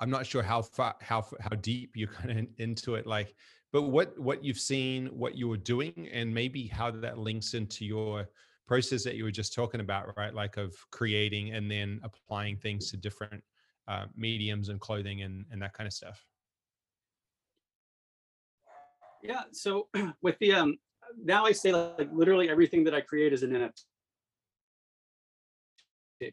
[0.01, 3.35] i'm not sure how far how how deep you're kind of into it like
[3.73, 7.85] but what what you've seen what you were doing and maybe how that links into
[7.85, 8.29] your
[8.67, 12.91] process that you were just talking about right like of creating and then applying things
[12.91, 13.43] to different
[13.89, 16.25] uh, mediums and clothing and, and that kind of stuff?
[19.23, 19.43] Yeah.
[19.53, 19.89] So
[20.23, 20.79] with the um
[21.23, 23.73] now I say like literally everything that I create is an NFT.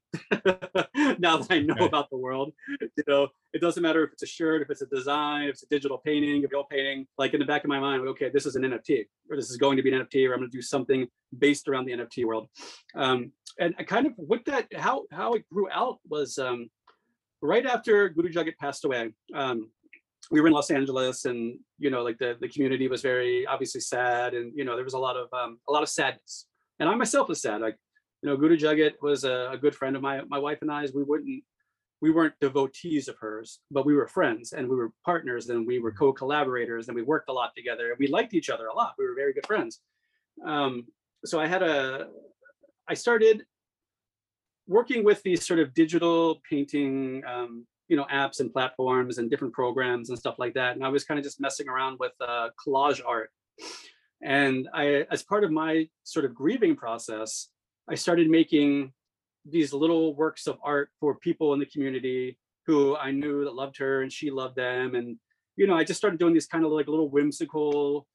[1.19, 1.85] now that I know okay.
[1.85, 4.85] about the world, you know, it doesn't matter if it's a shirt, if it's a
[4.85, 7.05] design, if it's a digital painting, a real painting.
[7.17, 9.57] Like in the back of my mind, okay, this is an NFT, or this is
[9.57, 12.25] going to be an NFT, or I'm going to do something based around the NFT
[12.25, 12.47] world.
[12.95, 16.69] Um, and I kind of what that, how how it grew out was um,
[17.43, 19.69] right after Guru Jagat passed away, um,
[20.31, 23.81] we were in Los Angeles, and you know, like the the community was very obviously
[23.81, 26.47] sad, and you know, there was a lot of um, a lot of sadness.
[26.79, 27.61] And I myself was sad.
[27.61, 27.77] Like,
[28.21, 30.93] you know, Guru Jagat was a, a good friend of my my wife and I's.
[30.93, 31.43] We wouldn't
[32.01, 35.79] we weren't devotees of hers, but we were friends and we were partners and we
[35.79, 35.99] were mm-hmm.
[35.99, 38.95] co-collaborators and we worked a lot together and we liked each other a lot.
[38.97, 39.79] We were very good friends.
[40.45, 40.85] Um,
[41.23, 42.07] so I had a,
[42.89, 43.45] I started
[44.67, 49.53] working with these sort of digital painting, um, you know, apps and platforms and different
[49.53, 50.75] programs and stuff like that.
[50.75, 53.29] And I was kind of just messing around with uh, collage art.
[54.21, 57.49] And I, as part of my sort of grieving process,
[57.89, 58.93] I started making
[59.45, 63.77] these little works of art for people in the community who I knew that loved
[63.77, 64.95] her and she loved them.
[64.95, 65.17] And,
[65.57, 68.07] you know, I just started doing these kind of like little whimsical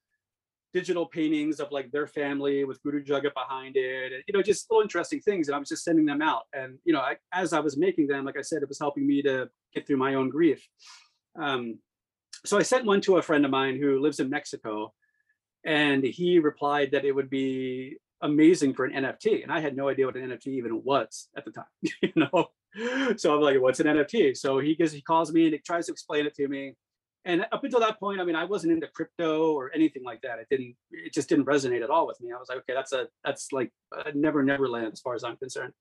[0.73, 4.69] digital paintings of like their family with Guru Jagat behind it, and you know, just
[4.69, 5.47] little interesting things.
[5.47, 6.43] And I was just sending them out.
[6.53, 9.07] And you know, I, as I was making them, like I said, it was helping
[9.07, 10.67] me to get through my own grief.
[11.39, 11.79] Um,
[12.45, 14.93] so I sent one to a friend of mine who lives in Mexico,
[15.65, 19.43] and he replied that it would be amazing for an NFT.
[19.43, 21.65] And I had no idea what an NFT even was at the time,
[22.01, 22.47] you know.
[23.17, 24.37] so I'm like, what's an NFT?
[24.37, 26.75] So he gives, he calls me and he tries to explain it to me.
[27.25, 30.39] And up until that point, I mean, I wasn't into crypto or anything like that.
[30.39, 32.31] It didn't, it just didn't resonate at all with me.
[32.31, 35.23] I was like, okay, that's a, that's like a never, never land as far as
[35.23, 35.73] I'm concerned.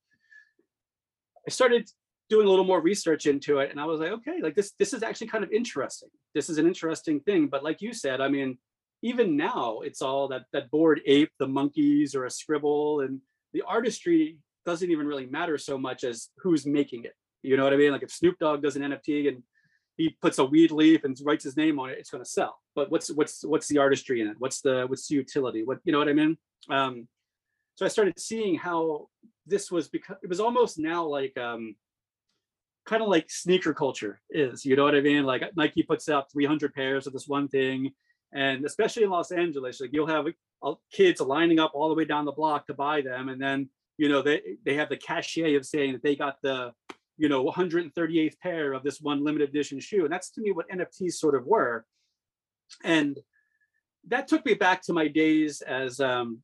[1.47, 1.89] I started
[2.29, 4.93] doing a little more research into it and I was like, okay, like this, this
[4.93, 6.11] is actually kind of interesting.
[6.35, 7.47] This is an interesting thing.
[7.47, 8.59] But like you said, I mean,
[9.03, 13.21] even now it's all that, that Bored Ape, the monkeys or a scribble and
[13.53, 17.15] the artistry doesn't even really matter so much as who's making it.
[17.43, 17.93] You know what I mean?
[17.93, 19.43] Like if Snoop Dogg does an NFT and
[19.99, 22.61] he puts a weed leaf and writes his name on it, it's going to sell.
[22.75, 24.37] But what's what's what's the artistry in it?
[24.39, 25.65] What's the what's the utility?
[25.65, 26.39] What you know what I mean?
[26.71, 27.09] Um,
[27.75, 29.09] so I started seeing how
[29.45, 31.75] this was because it was almost now like um,
[32.87, 34.65] kind of like sneaker culture is.
[34.65, 35.25] You know what I mean?
[35.25, 37.91] Like Nike puts out 300 pairs of this one thing,
[38.33, 40.27] and especially in Los Angeles, like you'll have
[40.63, 43.69] uh, kids lining up all the way down the block to buy them, and then
[43.97, 46.73] you know they they have the cachet of saying that they got the
[47.19, 50.05] you know 138th pair of this one limited edition shoe.
[50.05, 51.85] And that's to me what nfts sort of were.
[52.85, 53.19] And
[54.09, 56.39] that took me back to my days as um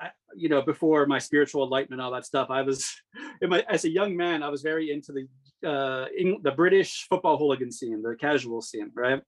[0.00, 2.92] I, you know before my spiritual enlightenment all that stuff i was
[3.42, 7.38] my, as a young man i was very into the uh in, the british football
[7.38, 9.22] hooligan scene the casual scene right?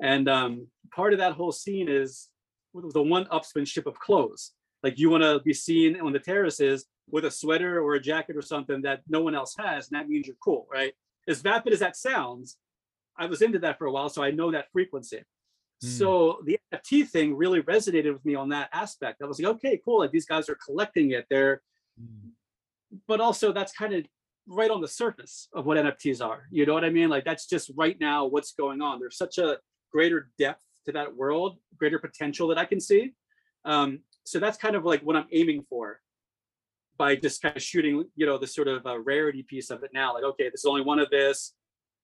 [0.00, 2.28] And um part of that whole scene is
[2.74, 4.52] the one upsmanship of clothes.
[4.82, 8.36] Like you want to be seen on the terraces with a sweater or a jacket
[8.36, 10.92] or something that no one else has, and that means you're cool, right?
[11.28, 12.56] As vapid as that sounds,
[13.16, 15.22] I was into that for a while, so I know that frequency.
[15.84, 15.88] Mm.
[15.88, 19.22] So the NFT thing really resonated with me on that aspect.
[19.22, 20.00] I was like, okay, cool.
[20.00, 21.26] Like these guys are collecting it.
[21.28, 21.62] They're,
[22.00, 22.30] mm.
[23.06, 24.04] but also that's kind of
[24.46, 26.46] right on the surface of what NFTs are.
[26.50, 27.08] You know what I mean?
[27.08, 28.98] Like that's just right now what's going on.
[28.98, 29.58] There's such a
[29.92, 33.12] greater depth to that world, greater potential that I can see.
[33.64, 36.00] Um, so that's kind of like what I'm aiming for
[36.98, 39.90] by just kind of shooting, you know, the sort of uh, rarity piece of it
[39.92, 40.14] now.
[40.14, 41.54] Like, okay, this is only one of this.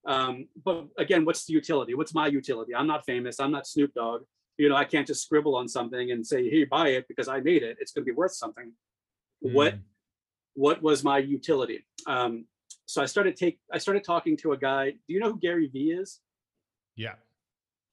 [0.07, 1.95] Um, but again, what's the utility?
[1.95, 2.74] What's my utility?
[2.74, 3.41] I'm not famous.
[3.41, 4.22] I'm not Snoop Dogg.
[4.57, 7.41] You know, I can't just scribble on something and say, "Hey, buy it because I
[7.41, 7.76] made it.
[7.80, 8.72] It's going to be worth something."
[9.45, 9.53] Mm.
[9.53, 9.74] What
[10.55, 11.84] What was my utility?
[12.07, 12.47] Um,
[12.86, 13.59] so I started take.
[13.72, 14.91] I started talking to a guy.
[14.91, 16.20] Do you know who Gary Vee is?
[16.97, 17.14] Yeah.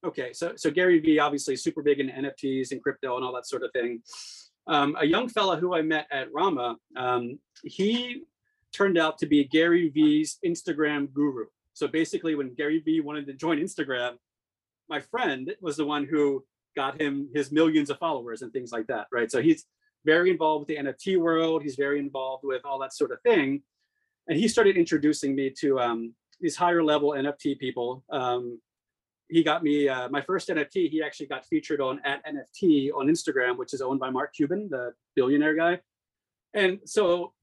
[0.05, 3.47] Okay, so so Gary Vee obviously super big in NFTs and crypto and all that
[3.47, 4.01] sort of thing.
[4.67, 8.23] Um, a young fella who I met at Rama, um, he
[8.71, 11.45] turned out to be Gary Vee's Instagram guru.
[11.73, 14.17] So basically, when Gary Vee wanted to join Instagram,
[14.89, 16.43] my friend was the one who
[16.75, 19.31] got him his millions of followers and things like that, right?
[19.31, 19.65] So he's
[20.03, 21.63] very involved with the NFT world.
[21.63, 23.61] He's very involved with all that sort of thing,
[24.27, 28.03] and he started introducing me to um, these higher level NFT people.
[28.09, 28.59] Um,
[29.29, 30.89] he got me uh, my first NFT.
[30.89, 34.69] He actually got featured on at NFT on Instagram, which is owned by Mark Cuban,
[34.69, 35.79] the billionaire guy.
[36.53, 37.33] And so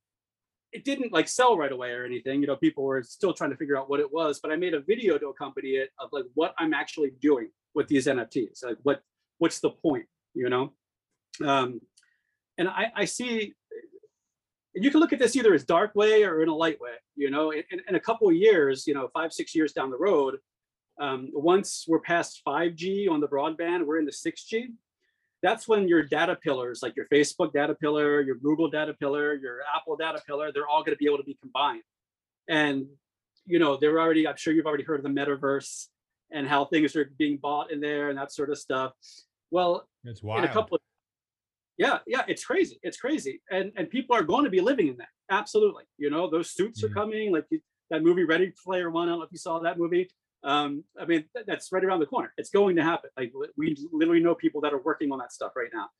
[0.72, 2.40] it didn't like sell right away or anything.
[2.40, 4.40] You know, people were still trying to figure out what it was.
[4.40, 7.88] But I made a video to accompany it of like what I'm actually doing with
[7.88, 8.64] these NFTs.
[8.64, 9.00] Like what
[9.38, 10.06] what's the point?
[10.34, 10.72] You know,
[11.44, 11.80] um,
[12.58, 13.54] and I, I see.
[14.74, 16.92] And you can look at this either as dark way or in a light way.
[17.14, 19.98] You know, in, in a couple of years, you know, five six years down the
[19.98, 20.38] road,
[21.00, 24.68] um, once we're past 5G on the broadband, we're in the 6G.
[25.42, 29.58] That's when your data pillars, like your Facebook data pillar, your Google data pillar, your
[29.74, 31.82] Apple data pillar, they're all going to be able to be combined.
[32.48, 32.86] And
[33.46, 34.26] you know, they're already.
[34.28, 35.88] I'm sure you've already heard of the metaverse
[36.30, 38.92] and how things are being bought in there and that sort of stuff.
[39.50, 40.44] Well, it's wild.
[40.44, 40.80] In a couple of,
[41.76, 42.78] yeah, yeah, it's crazy.
[42.82, 45.08] It's crazy, and and people are going to be living in that.
[45.30, 46.94] Absolutely, you know, those suits are mm.
[46.94, 47.32] coming.
[47.32, 47.46] Like
[47.90, 49.08] that movie Ready Player One.
[49.08, 50.08] I don't know if you saw that movie
[50.44, 52.32] um, I mean, th- that's right around the corner.
[52.36, 53.10] It's going to happen.
[53.16, 55.90] Like we literally know people that are working on that stuff right now.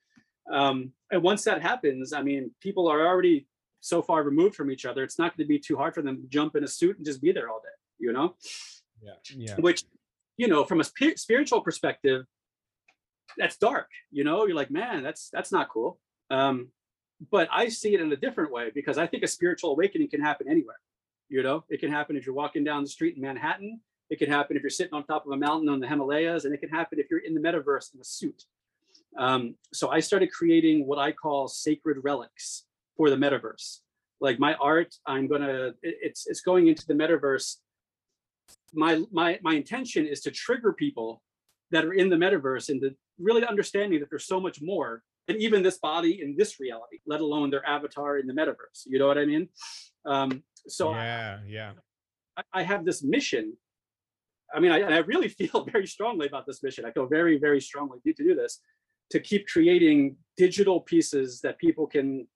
[0.51, 3.47] Um, and once that happens, I mean, people are already
[3.81, 5.03] so far removed from each other.
[5.03, 7.07] It's not going to be too hard for them to jump in a suit and
[7.07, 8.35] just be there all day, you know?
[9.01, 9.13] Yeah.
[9.37, 9.57] Yeah.
[9.57, 9.85] Which,
[10.37, 12.25] you know, from a sp- spiritual perspective,
[13.39, 15.99] that's dark, you know, you're like, man, that's, that's not cool.
[16.31, 16.69] Um,
[17.31, 20.21] but I see it in a different way because I think a spiritual awakening can
[20.21, 20.79] happen anywhere.
[21.29, 23.81] You know, it can happen if you're walking down the street in Manhattan
[24.11, 26.55] it can happen if you're sitting on top of a mountain on the Himalayas, and
[26.55, 28.45] it can happen if you're in the metaverse in a suit.
[29.19, 32.65] Um, so I started creating what I call sacred relics
[32.97, 33.79] for the metaverse.
[34.21, 37.57] Like my art, I'm gonna it's it's going into the metaverse.
[38.73, 41.23] My my my intention is to trigger people
[41.73, 45.63] that are in the metaverse into really understanding that there's so much more than even
[45.63, 48.87] this body in this reality, let alone their avatar in the metaverse.
[48.87, 49.49] You know what I mean?
[50.05, 51.73] Um, so yeah, yeah.
[52.37, 53.55] I, I have this mission
[54.55, 56.85] I mean, I, I really feel very strongly about this mission.
[56.85, 58.61] I feel very, very strongly to do this,
[59.11, 62.27] to keep creating digital pieces that people can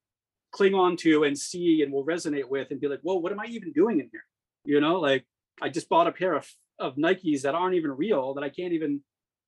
[0.53, 3.41] cling on to and see and will resonate with and be like, whoa, what am
[3.41, 4.25] I even doing in here?
[4.65, 5.25] You know, like
[5.61, 6.49] I just bought a pair of,
[6.79, 9.01] of Nikes that aren't even real, that I can't even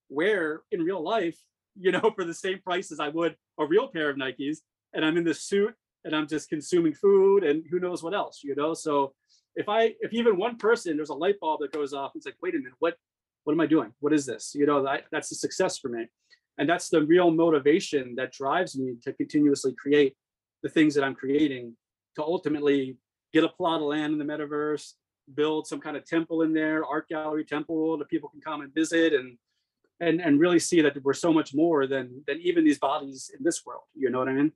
[0.09, 1.39] wear in real life,
[1.81, 4.59] you know, for the same price as I would a real pair of Nikes.
[4.93, 8.41] And I'm in this suit and I'm just consuming food and who knows what else,
[8.43, 8.75] you know?
[8.75, 9.14] So
[9.59, 12.37] if I, if even one person, there's a light bulb that goes off, it's like,
[12.41, 12.95] wait a minute, what,
[13.43, 13.93] what am I doing?
[13.99, 14.55] What is this?
[14.55, 16.07] You know, that, that's a success for me.
[16.59, 20.17] And that's the real motivation that drives me to continuously create
[20.63, 21.77] the things that I'm creating
[22.15, 22.97] to ultimately
[23.33, 24.93] get a plot of land in the metaverse,
[25.35, 28.73] build some kind of temple in there, art gallery temple that people can come and
[28.73, 29.37] visit and
[30.01, 33.43] and and really see that we're so much more than than even these bodies in
[33.45, 33.83] this world.
[33.95, 34.53] You know what I mean?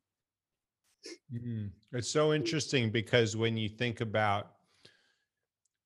[1.35, 4.53] Mm, it's so interesting because when you think about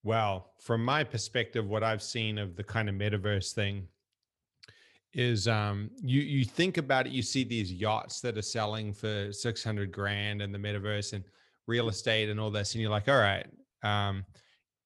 [0.06, 3.88] well, from my perspective, what I've seen of the kind of metaverse thing
[5.12, 9.32] is um you you think about it, you see these yachts that are selling for
[9.32, 11.24] 600 grand in the metaverse and
[11.66, 13.46] real estate and all this, and you're like, all right,
[13.82, 14.24] um,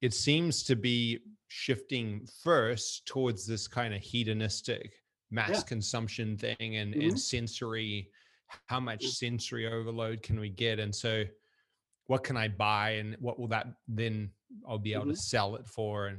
[0.01, 1.19] it seems to be
[1.49, 4.93] shifting first towards this kind of hedonistic
[5.31, 5.61] mass yeah.
[5.63, 7.11] consumption thing and, mm-hmm.
[7.11, 8.09] and sensory
[8.67, 9.11] how much mm.
[9.11, 11.25] sensory overload can we get and so
[12.11, 14.29] what can i buy and what will that then
[14.69, 15.13] i'll be able mm-hmm.
[15.13, 16.09] to sell it for?
[16.09, 16.19] And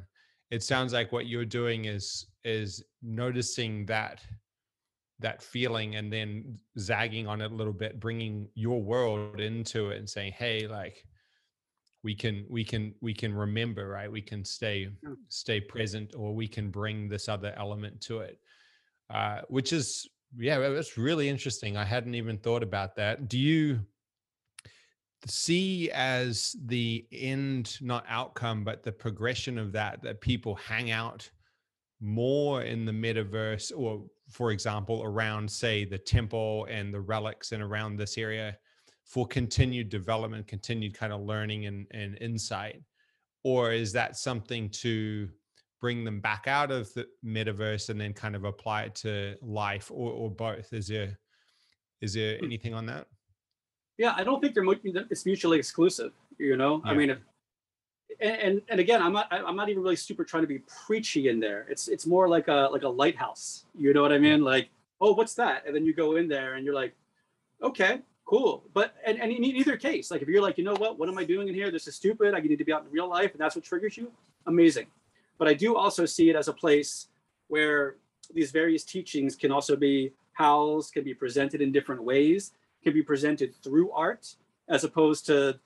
[0.49, 4.21] it sounds like what you're doing is is noticing that
[5.19, 9.97] that feeling and then zagging on it a little bit bringing your world into it
[9.97, 11.03] and saying hey like
[12.03, 14.09] we can we can we can remember right?
[14.09, 14.87] We can stay
[15.27, 18.39] stay present or we can bring this other element to it.
[19.13, 21.75] Uh, which is yeah it's really interesting.
[21.75, 23.27] I hadn't even thought about that.
[23.27, 23.81] Do you
[25.28, 31.30] see as the end not outcome but the progression of that that people hang out
[31.99, 37.61] more in the metaverse or for example around say the temple and the relics and
[37.61, 38.57] around this area
[39.11, 42.82] for continued development continued kind of learning and, and insight?
[43.43, 45.28] Or is that something to
[45.82, 49.91] bring them back out of the metaverse and then kind of apply it to life
[49.91, 50.72] or, or both?
[50.72, 51.19] Is there
[52.01, 52.45] is there hmm.
[52.45, 53.07] anything on that
[54.02, 54.66] yeah, I don't think they're
[55.12, 56.12] it's mutually exclusive.
[56.39, 56.91] You know, yeah.
[56.91, 57.20] I mean, if,
[58.20, 61.39] and, and again, I'm not I'm not even really super trying to be preachy in
[61.39, 61.68] there.
[61.70, 63.66] It's it's more like a like a lighthouse.
[63.78, 64.41] You know what I mean?
[64.43, 64.70] Like,
[65.02, 65.68] oh, what's that?
[65.68, 66.95] And then you go in there and you're like,
[67.62, 68.64] okay, cool.
[68.74, 71.20] But and, and in either case, like if you're like, you know what, what am
[71.20, 71.70] I doing in here?
[71.70, 72.34] This is stupid.
[72.34, 74.12] I need to be out in real life, and that's what triggers you.
[74.47, 74.88] Amazing.
[75.38, 77.10] But I do also see it as a place
[77.49, 77.97] where
[78.34, 83.01] these various teachings can also be housed, can be presented in different ways can be
[83.01, 84.36] presented through art
[84.69, 85.59] as opposed to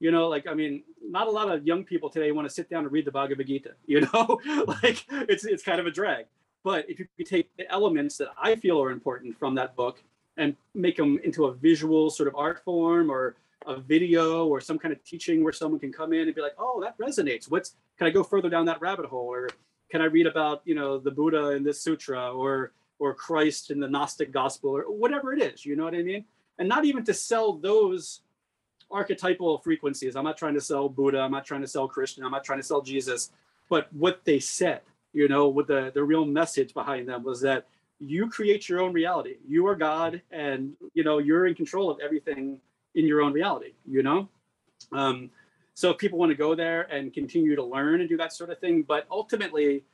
[0.00, 2.68] you know like i mean not a lot of young people today want to sit
[2.68, 4.40] down and read the bhagavad gita you know?
[4.66, 6.26] Like it's it's kind of a drag.
[6.64, 10.02] But if you take the elements that i feel are important from that book
[10.36, 14.78] and make them into a visual sort of art form or a video or some
[14.78, 17.50] kind of teaching where someone can come in and be like oh that resonates.
[17.50, 19.28] What's can i go further down that rabbit hole?
[19.28, 19.48] Or
[19.90, 23.80] can i read about you know the buddha in this sutra or or christ in
[23.80, 26.24] the gnostic gospel or whatever it is you know what i mean
[26.58, 28.20] and not even to sell those
[28.90, 30.16] archetypal frequencies.
[30.16, 31.20] I'm not trying to sell Buddha.
[31.20, 32.24] I'm not trying to sell Christian.
[32.24, 33.30] I'm not trying to sell Jesus.
[33.68, 34.80] But what they said,
[35.12, 37.66] you know, what the, the real message behind them was that
[38.00, 39.36] you create your own reality.
[39.46, 42.60] You are God and, you know, you're in control of everything
[42.94, 44.28] in your own reality, you know?
[44.92, 45.30] Um,
[45.74, 48.50] so if people want to go there and continue to learn and do that sort
[48.50, 49.84] of thing, but ultimately,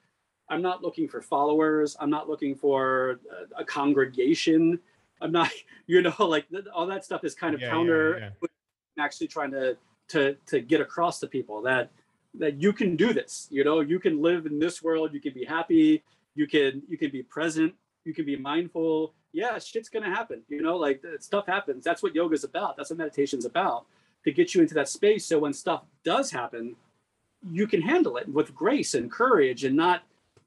[0.48, 1.96] I'm not looking for followers.
[1.98, 3.18] I'm not looking for
[3.56, 4.78] a, a congregation.
[5.24, 5.50] I'm not,
[5.86, 8.18] you know, like all that stuff is kind of yeah, counter.
[8.18, 9.04] Yeah, yeah.
[9.04, 9.76] Actually, trying to
[10.08, 11.90] to to get across to people that
[12.38, 13.48] that you can do this.
[13.50, 15.12] You know, you can live in this world.
[15.12, 16.04] You can be happy.
[16.36, 17.74] You can you can be present.
[18.04, 19.14] You can be mindful.
[19.32, 20.42] Yeah, shit's gonna happen.
[20.48, 21.82] You know, like stuff happens.
[21.82, 22.76] That's what yoga is about.
[22.76, 23.86] That's what meditation's about.
[24.24, 26.76] To get you into that space, so when stuff does happen,
[27.50, 30.02] you can handle it with grace and courage, and not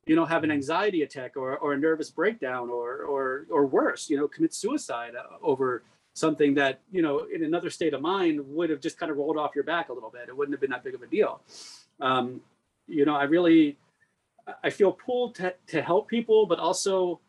[0.07, 4.09] you know, have an anxiety attack or, or a nervous breakdown or, or, or worse,
[4.09, 5.83] you know, commit suicide uh, over
[6.13, 9.37] something that, you know, in another state of mind would have just kind of rolled
[9.37, 10.29] off your back a little bit.
[10.29, 11.41] It wouldn't have been that big of a deal.
[11.99, 12.39] Um,
[12.87, 13.77] you know, I really,
[14.63, 17.19] I feel pulled to, to help people, but also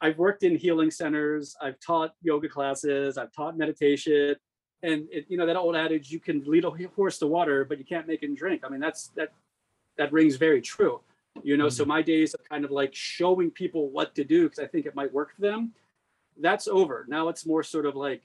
[0.00, 1.54] I've worked in healing centers.
[1.60, 3.18] I've taught yoga classes.
[3.18, 4.36] I've taught meditation
[4.82, 7.78] and it, you know, that old adage, you can lead a horse to water, but
[7.78, 8.62] you can't make him drink.
[8.64, 9.34] I mean, that's, that,
[9.98, 11.02] that rings very true
[11.42, 11.90] you know so mm-hmm.
[11.90, 14.94] my days of kind of like showing people what to do because i think it
[14.94, 15.72] might work for them
[16.40, 18.22] that's over now it's more sort of like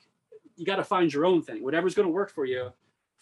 [0.55, 2.71] you got to find your own thing whatever's going to work for you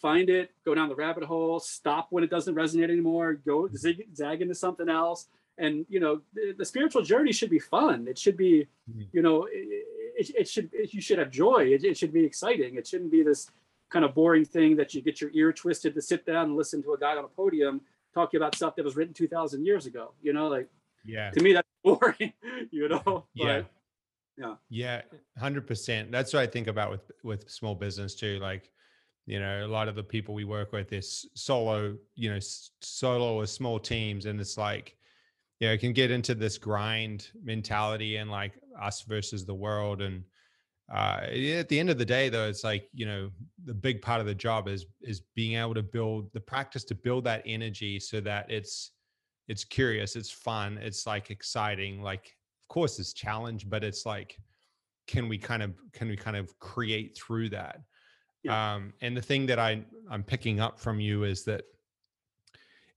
[0.00, 4.06] find it go down the rabbit hole stop when it doesn't resonate anymore go zig,
[4.14, 5.28] zag into something else
[5.58, 9.02] and you know the, the spiritual journey should be fun it should be mm-hmm.
[9.12, 11.64] you know it, it, it, it should it, you should have joy.
[11.64, 12.76] It, it should be exciting.
[12.76, 13.50] It shouldn't be this
[13.90, 16.82] kind of boring thing that you get your ear twisted to sit down and listen
[16.82, 17.80] to a guy on a podium
[18.14, 20.68] talking about stuff that was written 2000 years ago you know like
[21.04, 21.30] yeah.
[21.30, 22.32] to me that's boring
[22.70, 23.60] you know yeah.
[23.60, 23.66] but,
[24.36, 24.54] yeah.
[24.68, 25.02] Yeah
[25.40, 28.70] 100% that's what i think about with with small business too like
[29.26, 32.38] you know a lot of the people we work with is solo you know
[32.80, 34.96] solo or small teams and it's like
[35.60, 40.02] you know it can get into this grind mentality and like us versus the world
[40.02, 40.24] and
[40.92, 43.30] uh, at the end of the day though it's like you know
[43.64, 46.94] the big part of the job is is being able to build the practice to
[46.94, 48.90] build that energy so that it's
[49.48, 54.36] it's curious it's fun it's like exciting like of course it's challenge but it's like
[55.06, 57.80] can we kind of can we kind of create through that
[58.42, 58.74] yeah.
[58.74, 61.64] um and the thing that i i'm picking up from you is that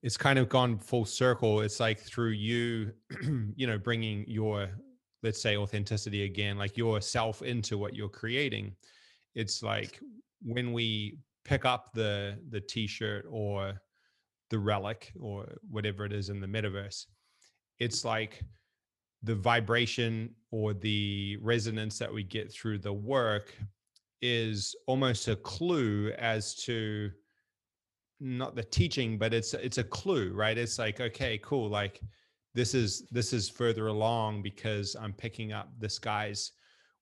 [0.04, 2.92] it's kind of gone full circle it's like through you
[3.56, 4.70] you know bringing your
[5.28, 8.74] let's say authenticity again like yourself into what you're creating
[9.36, 10.00] it's like
[10.42, 13.74] when we pick up the the t-shirt or
[14.50, 17.08] the relic or whatever it is in the metaverse
[17.80, 18.42] it's like
[19.24, 23.54] the vibration or the resonance that we get through the work
[24.22, 27.12] is almost a clue as to
[28.22, 30.58] not the teaching but it's it's a clue right?
[30.58, 32.00] It's like okay cool like
[32.58, 36.52] this is this is further along because i'm picking up this guy's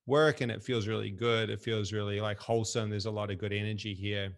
[0.08, 1.50] work and it feels really good.
[1.50, 2.90] It feels really like wholesome.
[2.90, 4.34] There's a lot of good energy here.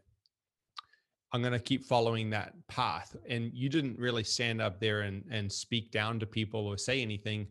[1.33, 3.15] I'm going to keep following that path.
[3.27, 7.01] And you didn't really stand up there and and speak down to people or say
[7.01, 7.47] anything.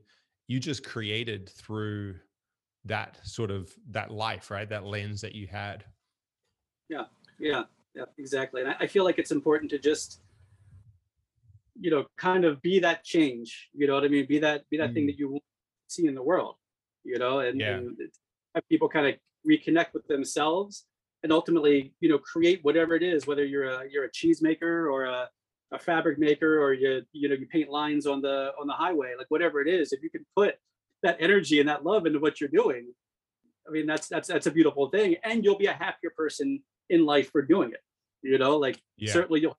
[0.49, 2.17] You just created through
[2.85, 4.69] that sort of that life right?
[4.69, 5.85] That lens that you had.
[6.89, 7.05] Yeah.
[7.39, 7.65] Yeah.
[7.95, 8.05] Yeah.
[8.19, 8.63] Exactly.
[8.63, 10.21] And i feel like it's important to just
[11.81, 14.77] you know kind of be that change you know what i mean be that be
[14.77, 14.95] that mm.
[14.95, 15.39] thing that you
[15.89, 16.57] see in the world
[17.05, 17.77] you know and, yeah.
[17.77, 17.97] and
[18.55, 19.15] have people kind of
[19.49, 20.87] reconnect with themselves
[21.23, 24.89] and ultimately you know create whatever it is whether you're a you're a cheese maker
[24.89, 25.29] or a,
[25.73, 29.13] a fabric maker or you you know you paint lines on the on the highway
[29.17, 30.57] like whatever it is if you can put
[31.03, 32.87] that energy and that love into what you're doing
[33.69, 36.61] i mean that's that's that's a beautiful thing and you'll be a happier person
[36.91, 37.81] in life for doing it
[38.23, 39.13] you know like yeah.
[39.13, 39.57] certainly you'll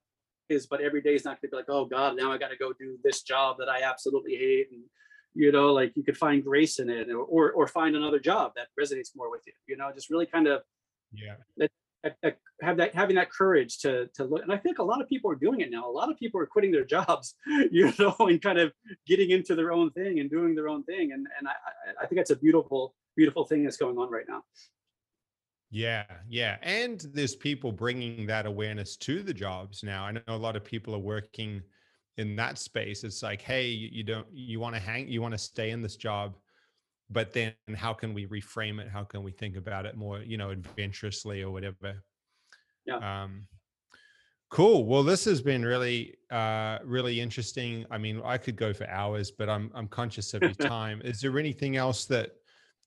[0.50, 2.50] is, but every day is not going to be like, oh God, now I got
[2.50, 4.68] to go do this job that I absolutely hate.
[4.72, 4.82] And,
[5.34, 8.54] you know, like you could find grace in it or, or, or find another job
[8.56, 10.62] that resonates more with you, you know, just really kind of,
[11.14, 11.72] yeah, let,
[12.62, 14.41] have that, having that courage to, to look.
[14.41, 15.89] And I think a lot of people are doing it now.
[15.89, 17.36] A lot of people are quitting their jobs,
[17.72, 18.72] you know, and kind of
[19.06, 21.12] getting into their own thing and doing their own thing.
[21.12, 21.52] And, and I,
[22.02, 24.43] I think that's a beautiful, beautiful thing that's going on right now.
[25.70, 26.57] Yeah, yeah.
[26.61, 30.05] And there's people bringing that awareness to the jobs now.
[30.05, 31.61] I know a lot of people are working
[32.18, 33.03] in that space.
[33.03, 35.97] It's like, hey, you don't, you want to hang, you want to stay in this
[35.97, 36.38] job,
[37.09, 38.89] but then how can we reframe it?
[38.89, 42.03] How can we think about it more, you know, adventurously or whatever?
[42.86, 43.24] Yeah.
[43.24, 43.47] Um,
[44.49, 44.86] cool.
[44.86, 47.86] Well, this has been really, uh, really interesting.
[47.91, 51.01] I mean, I could go for hours, but I'm, I'm conscious of your time.
[51.03, 52.32] Is there anything else that,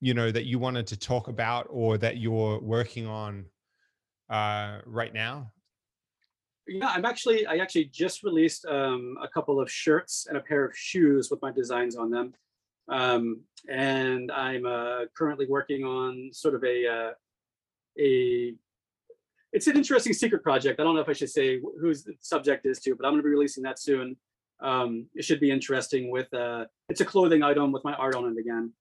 [0.00, 3.44] you know that you wanted to talk about or that you're working on
[4.30, 5.52] uh, right now?
[6.66, 10.64] Yeah i'm actually i actually just released um, a couple of shirts and a pair
[10.64, 12.32] of shoes with my designs on them.
[12.88, 17.10] Um, and i'm uh, currently working on sort of a uh,
[17.98, 18.54] a
[19.52, 20.78] it's an interesting secret project.
[20.78, 23.22] I don't know if i should say whose the subject is to but i'm going
[23.22, 24.16] to be releasing that soon.
[24.60, 28.30] Um, it should be interesting with uh, it's a clothing item with my art on
[28.30, 28.72] it again.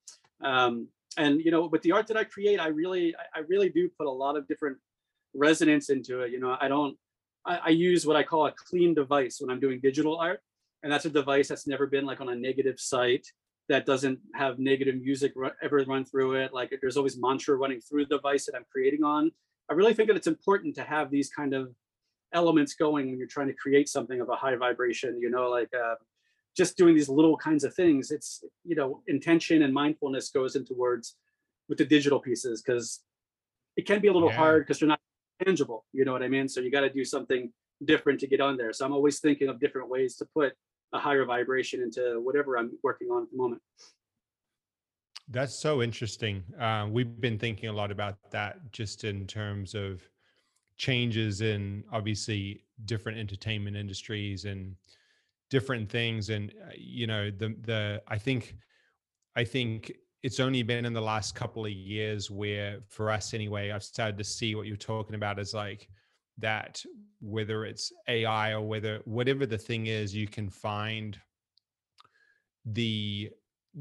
[0.44, 3.90] Um, and you know with the art that i create i really i really do
[3.98, 4.78] put a lot of different
[5.34, 6.96] resonance into it you know i don't
[7.46, 10.42] I, I, use what i call a clean device when i'm doing digital art
[10.84, 13.26] and that's a device that's never been like on a negative site
[13.70, 18.06] that doesn't have negative music ever run through it like there's always mantra running through
[18.06, 19.32] the device that i'm creating on.
[19.70, 21.72] I really think that it's important to have these kind of
[22.34, 25.70] elements going when you're trying to create something of a high vibration you know like
[25.74, 25.96] uh,
[26.56, 30.74] just doing these little kinds of things it's you know intention and mindfulness goes into
[30.74, 31.16] words
[31.68, 33.02] with the digital pieces because
[33.78, 34.38] it can be a little yeah.
[34.38, 35.00] hard because they're not
[35.46, 36.48] tangible you know what i mean?
[36.48, 37.52] So you got to do something
[37.86, 38.74] different to get on there.
[38.74, 40.54] So i'm always thinking of different ways to put
[40.94, 43.62] a higher vibration into whatever i'm working on at the moment.
[45.32, 46.44] That's so interesting.
[46.60, 50.02] Uh, we've been thinking a lot about that just in terms of
[50.76, 54.76] changes in obviously different entertainment industries and
[55.50, 58.56] different things and uh, you know the the i think
[59.36, 59.92] i think
[60.22, 64.18] it's only been in the last couple of years where for us anyway i've started
[64.18, 65.88] to see what you're talking about as like
[66.38, 66.84] that
[67.20, 71.18] whether it's ai or whether whatever the thing is you can find
[72.66, 73.30] the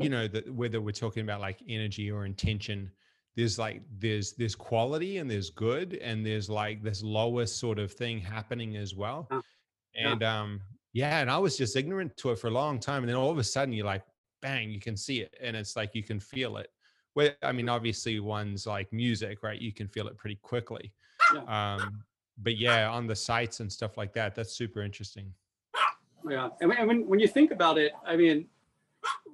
[0.00, 2.90] you know that whether we're talking about like energy or intention
[3.38, 7.92] there's like there's there's quality and there's good and there's like this lowest sort of
[7.92, 9.28] thing happening as well.
[9.94, 10.60] And um
[10.92, 13.02] yeah, and I was just ignorant to it for a long time.
[13.02, 14.02] And then all of a sudden you're like,
[14.40, 15.34] bang, you can see it.
[15.40, 16.70] And it's like you can feel it.
[17.14, 19.60] Well, I mean, obviously one's like music, right?
[19.60, 20.92] You can feel it pretty quickly.
[21.34, 21.76] Yeah.
[21.76, 22.04] Um,
[22.40, 25.32] but yeah, on the sites and stuff like that, that's super interesting.
[26.28, 28.46] Yeah, and when, and when when you think about it, I mean,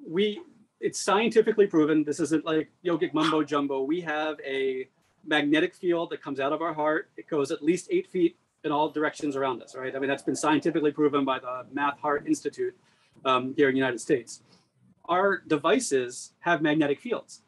[0.07, 0.40] we
[0.80, 2.05] it's scientifically proven.
[2.05, 3.82] This isn't like yogic mumbo jumbo.
[3.82, 4.88] We have a
[5.26, 7.11] magnetic field that comes out of our heart.
[7.16, 9.95] It goes at least eight feet in all directions around us, right?
[9.95, 12.75] I mean, that's been scientifically proven by the Math Heart Institute
[13.25, 14.43] um, here in the United States.
[15.07, 17.43] Our devices have magnetic fields,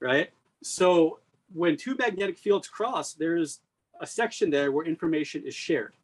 [0.00, 0.30] right?
[0.62, 1.18] So
[1.52, 3.60] when two magnetic fields cross, there's
[4.00, 5.94] a section there where information is shared.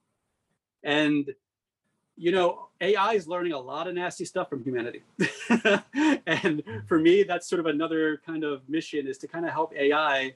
[0.83, 1.35] And
[2.21, 5.05] you know, AI is learning a lot of nasty stuff from humanity.
[6.27, 9.73] and for me, that's sort of another kind of mission is to kind of help
[9.73, 10.35] AI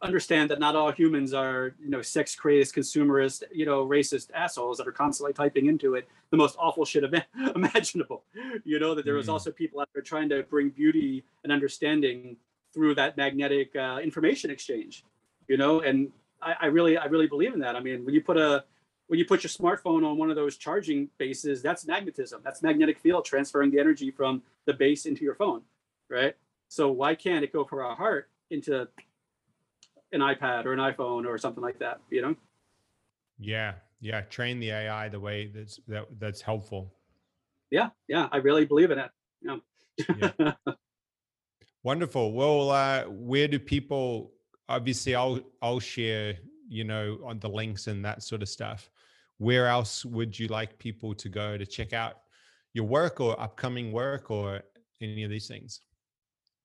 [0.00, 4.78] understand that not all humans are, you know, sex crazed, consumerist, you know, racist assholes
[4.78, 7.04] that are constantly typing into it the most awful shit
[7.54, 8.22] imaginable.
[8.64, 9.32] You know, that there was Mm.
[9.32, 12.36] also people out there trying to bring beauty and understanding
[12.72, 15.04] through that magnetic uh, information exchange,
[15.48, 17.74] you know, and I, I really, I really believe in that.
[17.74, 18.64] I mean, when you put a,
[19.08, 22.42] when you put your smartphone on one of those charging bases, that's magnetism.
[22.44, 25.62] That's magnetic field transferring the energy from the base into your phone,
[26.10, 26.36] right?
[26.68, 28.86] So why can't it go from our heart into
[30.12, 32.00] an iPad or an iPhone or something like that?
[32.10, 32.36] You know?
[33.38, 33.74] Yeah.
[34.00, 34.22] Yeah.
[34.22, 36.92] Train the AI the way that's that, that's helpful.
[37.70, 38.28] Yeah, yeah.
[38.32, 39.10] I really believe in it.
[39.42, 39.56] Yeah.
[40.16, 40.52] Yeah.
[41.82, 42.32] Wonderful.
[42.32, 44.32] Well, uh, where do people?
[44.68, 46.34] Obviously, I'll I'll share,
[46.68, 48.90] you know, on the links and that sort of stuff.
[49.38, 52.14] Where else would you like people to go to check out
[52.72, 54.62] your work or upcoming work or
[55.00, 55.82] any of these things?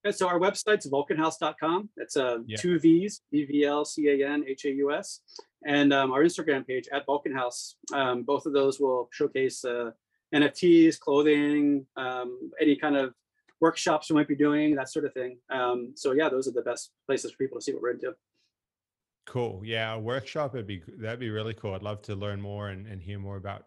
[0.03, 1.89] And so our website's vulcanhaus.com.
[1.97, 2.57] It's uh, Yeah.
[2.57, 5.21] two V's, E V L C A N H A U S.
[5.65, 7.75] And um, our Instagram page at Vulcan House.
[7.93, 9.91] Um, both of those will showcase uh,
[10.35, 13.13] NFTs, clothing, um, any kind of
[13.61, 15.37] workshops we might be doing, that sort of thing.
[15.49, 18.13] Um, so yeah, those are the best places for people to see what we're into.
[19.25, 19.61] Cool.
[19.63, 21.73] Yeah, a workshop would be that'd be really cool.
[21.75, 23.63] I'd love to learn more and, and hear more about,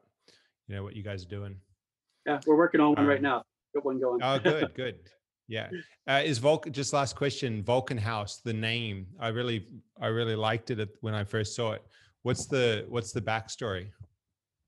[0.69, 1.57] you know, what you guys are doing.
[2.27, 3.43] Yeah, we're working on one right now.
[3.75, 4.21] Got one going.
[4.23, 4.97] Oh, good, good.
[5.49, 5.71] Yeah.
[6.09, 9.07] Uh, is Vulcan just last question, Vulcan House, the name.
[9.21, 9.67] I really
[10.01, 11.83] I really liked it when I first saw it.
[12.23, 13.91] What's the what's the backstory?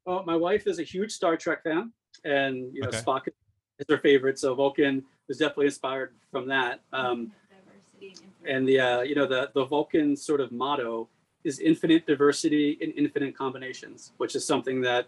[0.06, 1.92] Well, my wife is a huge Star Trek fan,
[2.24, 2.98] and you know Okay.
[2.98, 4.38] Spock is her favorite.
[4.38, 6.80] So Vulcan was definitely inspired from that.
[6.92, 7.32] Um,
[8.46, 11.08] and the uh, you know the the Vulcan sort of motto
[11.44, 15.06] is infinite diversity in infinite combinations, which is something that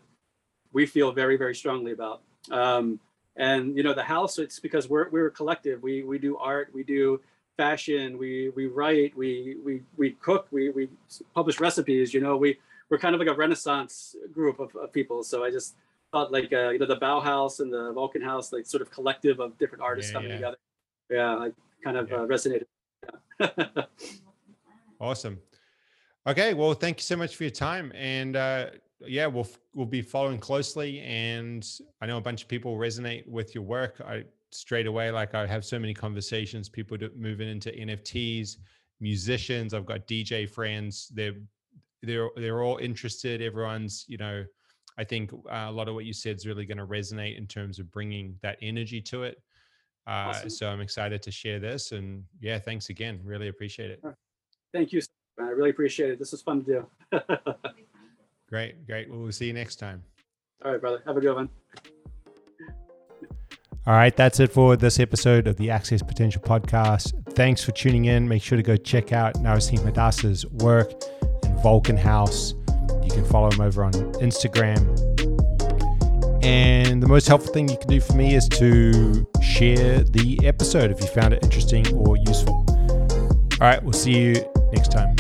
[0.73, 2.23] we feel very very strongly about.
[2.51, 3.01] Um,
[3.37, 5.83] and you know the house, it's because we're we're a collective.
[5.83, 7.21] We we do art, we do
[7.57, 10.89] fashion, we we write, we we we cook, we we
[11.35, 12.13] publish recipes.
[12.15, 12.59] You know we
[12.89, 15.23] we're kind of like a renaissance group of, of people.
[15.23, 15.77] So I just
[16.13, 19.41] thought like uh, you know the Bauhaus and the Vulcan House, like sort of collective
[19.41, 20.37] of different artists Yeah, coming yeah.
[20.37, 20.57] together.
[21.11, 21.51] Yeah, I
[21.85, 22.17] kind of Yeah.
[22.17, 22.65] uh, resonated.
[23.41, 23.85] Yeah.
[25.01, 25.39] Awesome.
[26.27, 28.67] Okay, well, thank you so much for your time, and uh,
[29.07, 31.01] yeah, we'll we'll be following closely.
[31.01, 31.67] And
[32.01, 34.01] I know a bunch of people resonate with your work.
[34.07, 36.69] I straight away, like I have so many conversations.
[36.69, 38.57] People moving into NFTs,
[39.01, 39.75] musicians.
[39.75, 41.11] I've got DJ friends.
[41.15, 41.37] They're
[42.03, 43.43] they're they're all interested.
[43.43, 44.45] Everyone's you know,
[44.99, 47.47] I think uh, a lot of what you said is really going to resonate in
[47.47, 49.43] terms of bringing that energy to it.
[50.07, 50.51] Uh, Awesome.
[50.51, 53.21] So I'm excited to share this, and yeah, thanks again.
[53.23, 54.03] Really appreciate it.
[54.73, 55.01] Thank you.
[55.01, 55.49] so much, man.
[55.49, 56.19] I really appreciate it.
[56.19, 57.21] This was fun to do.
[58.51, 59.09] Great, great.
[59.09, 60.03] Well, we'll see you next time.
[60.65, 61.03] All right, brother.
[61.07, 61.49] Have a good one.
[63.87, 67.15] All right, that's it for this episode of the Access Potential podcast.
[67.35, 68.29] Thanks for tuning in.
[68.29, 70.93] Make sure to go check out Narasimha Dass's work
[71.45, 72.53] in Vulcan House.
[73.03, 74.81] You can follow him over on Instagram.
[76.45, 80.91] And the most helpful thing you can do for me is to share the episode
[80.91, 82.65] if you found it interesting or useful.
[82.69, 85.17] All right, we'll see you next time.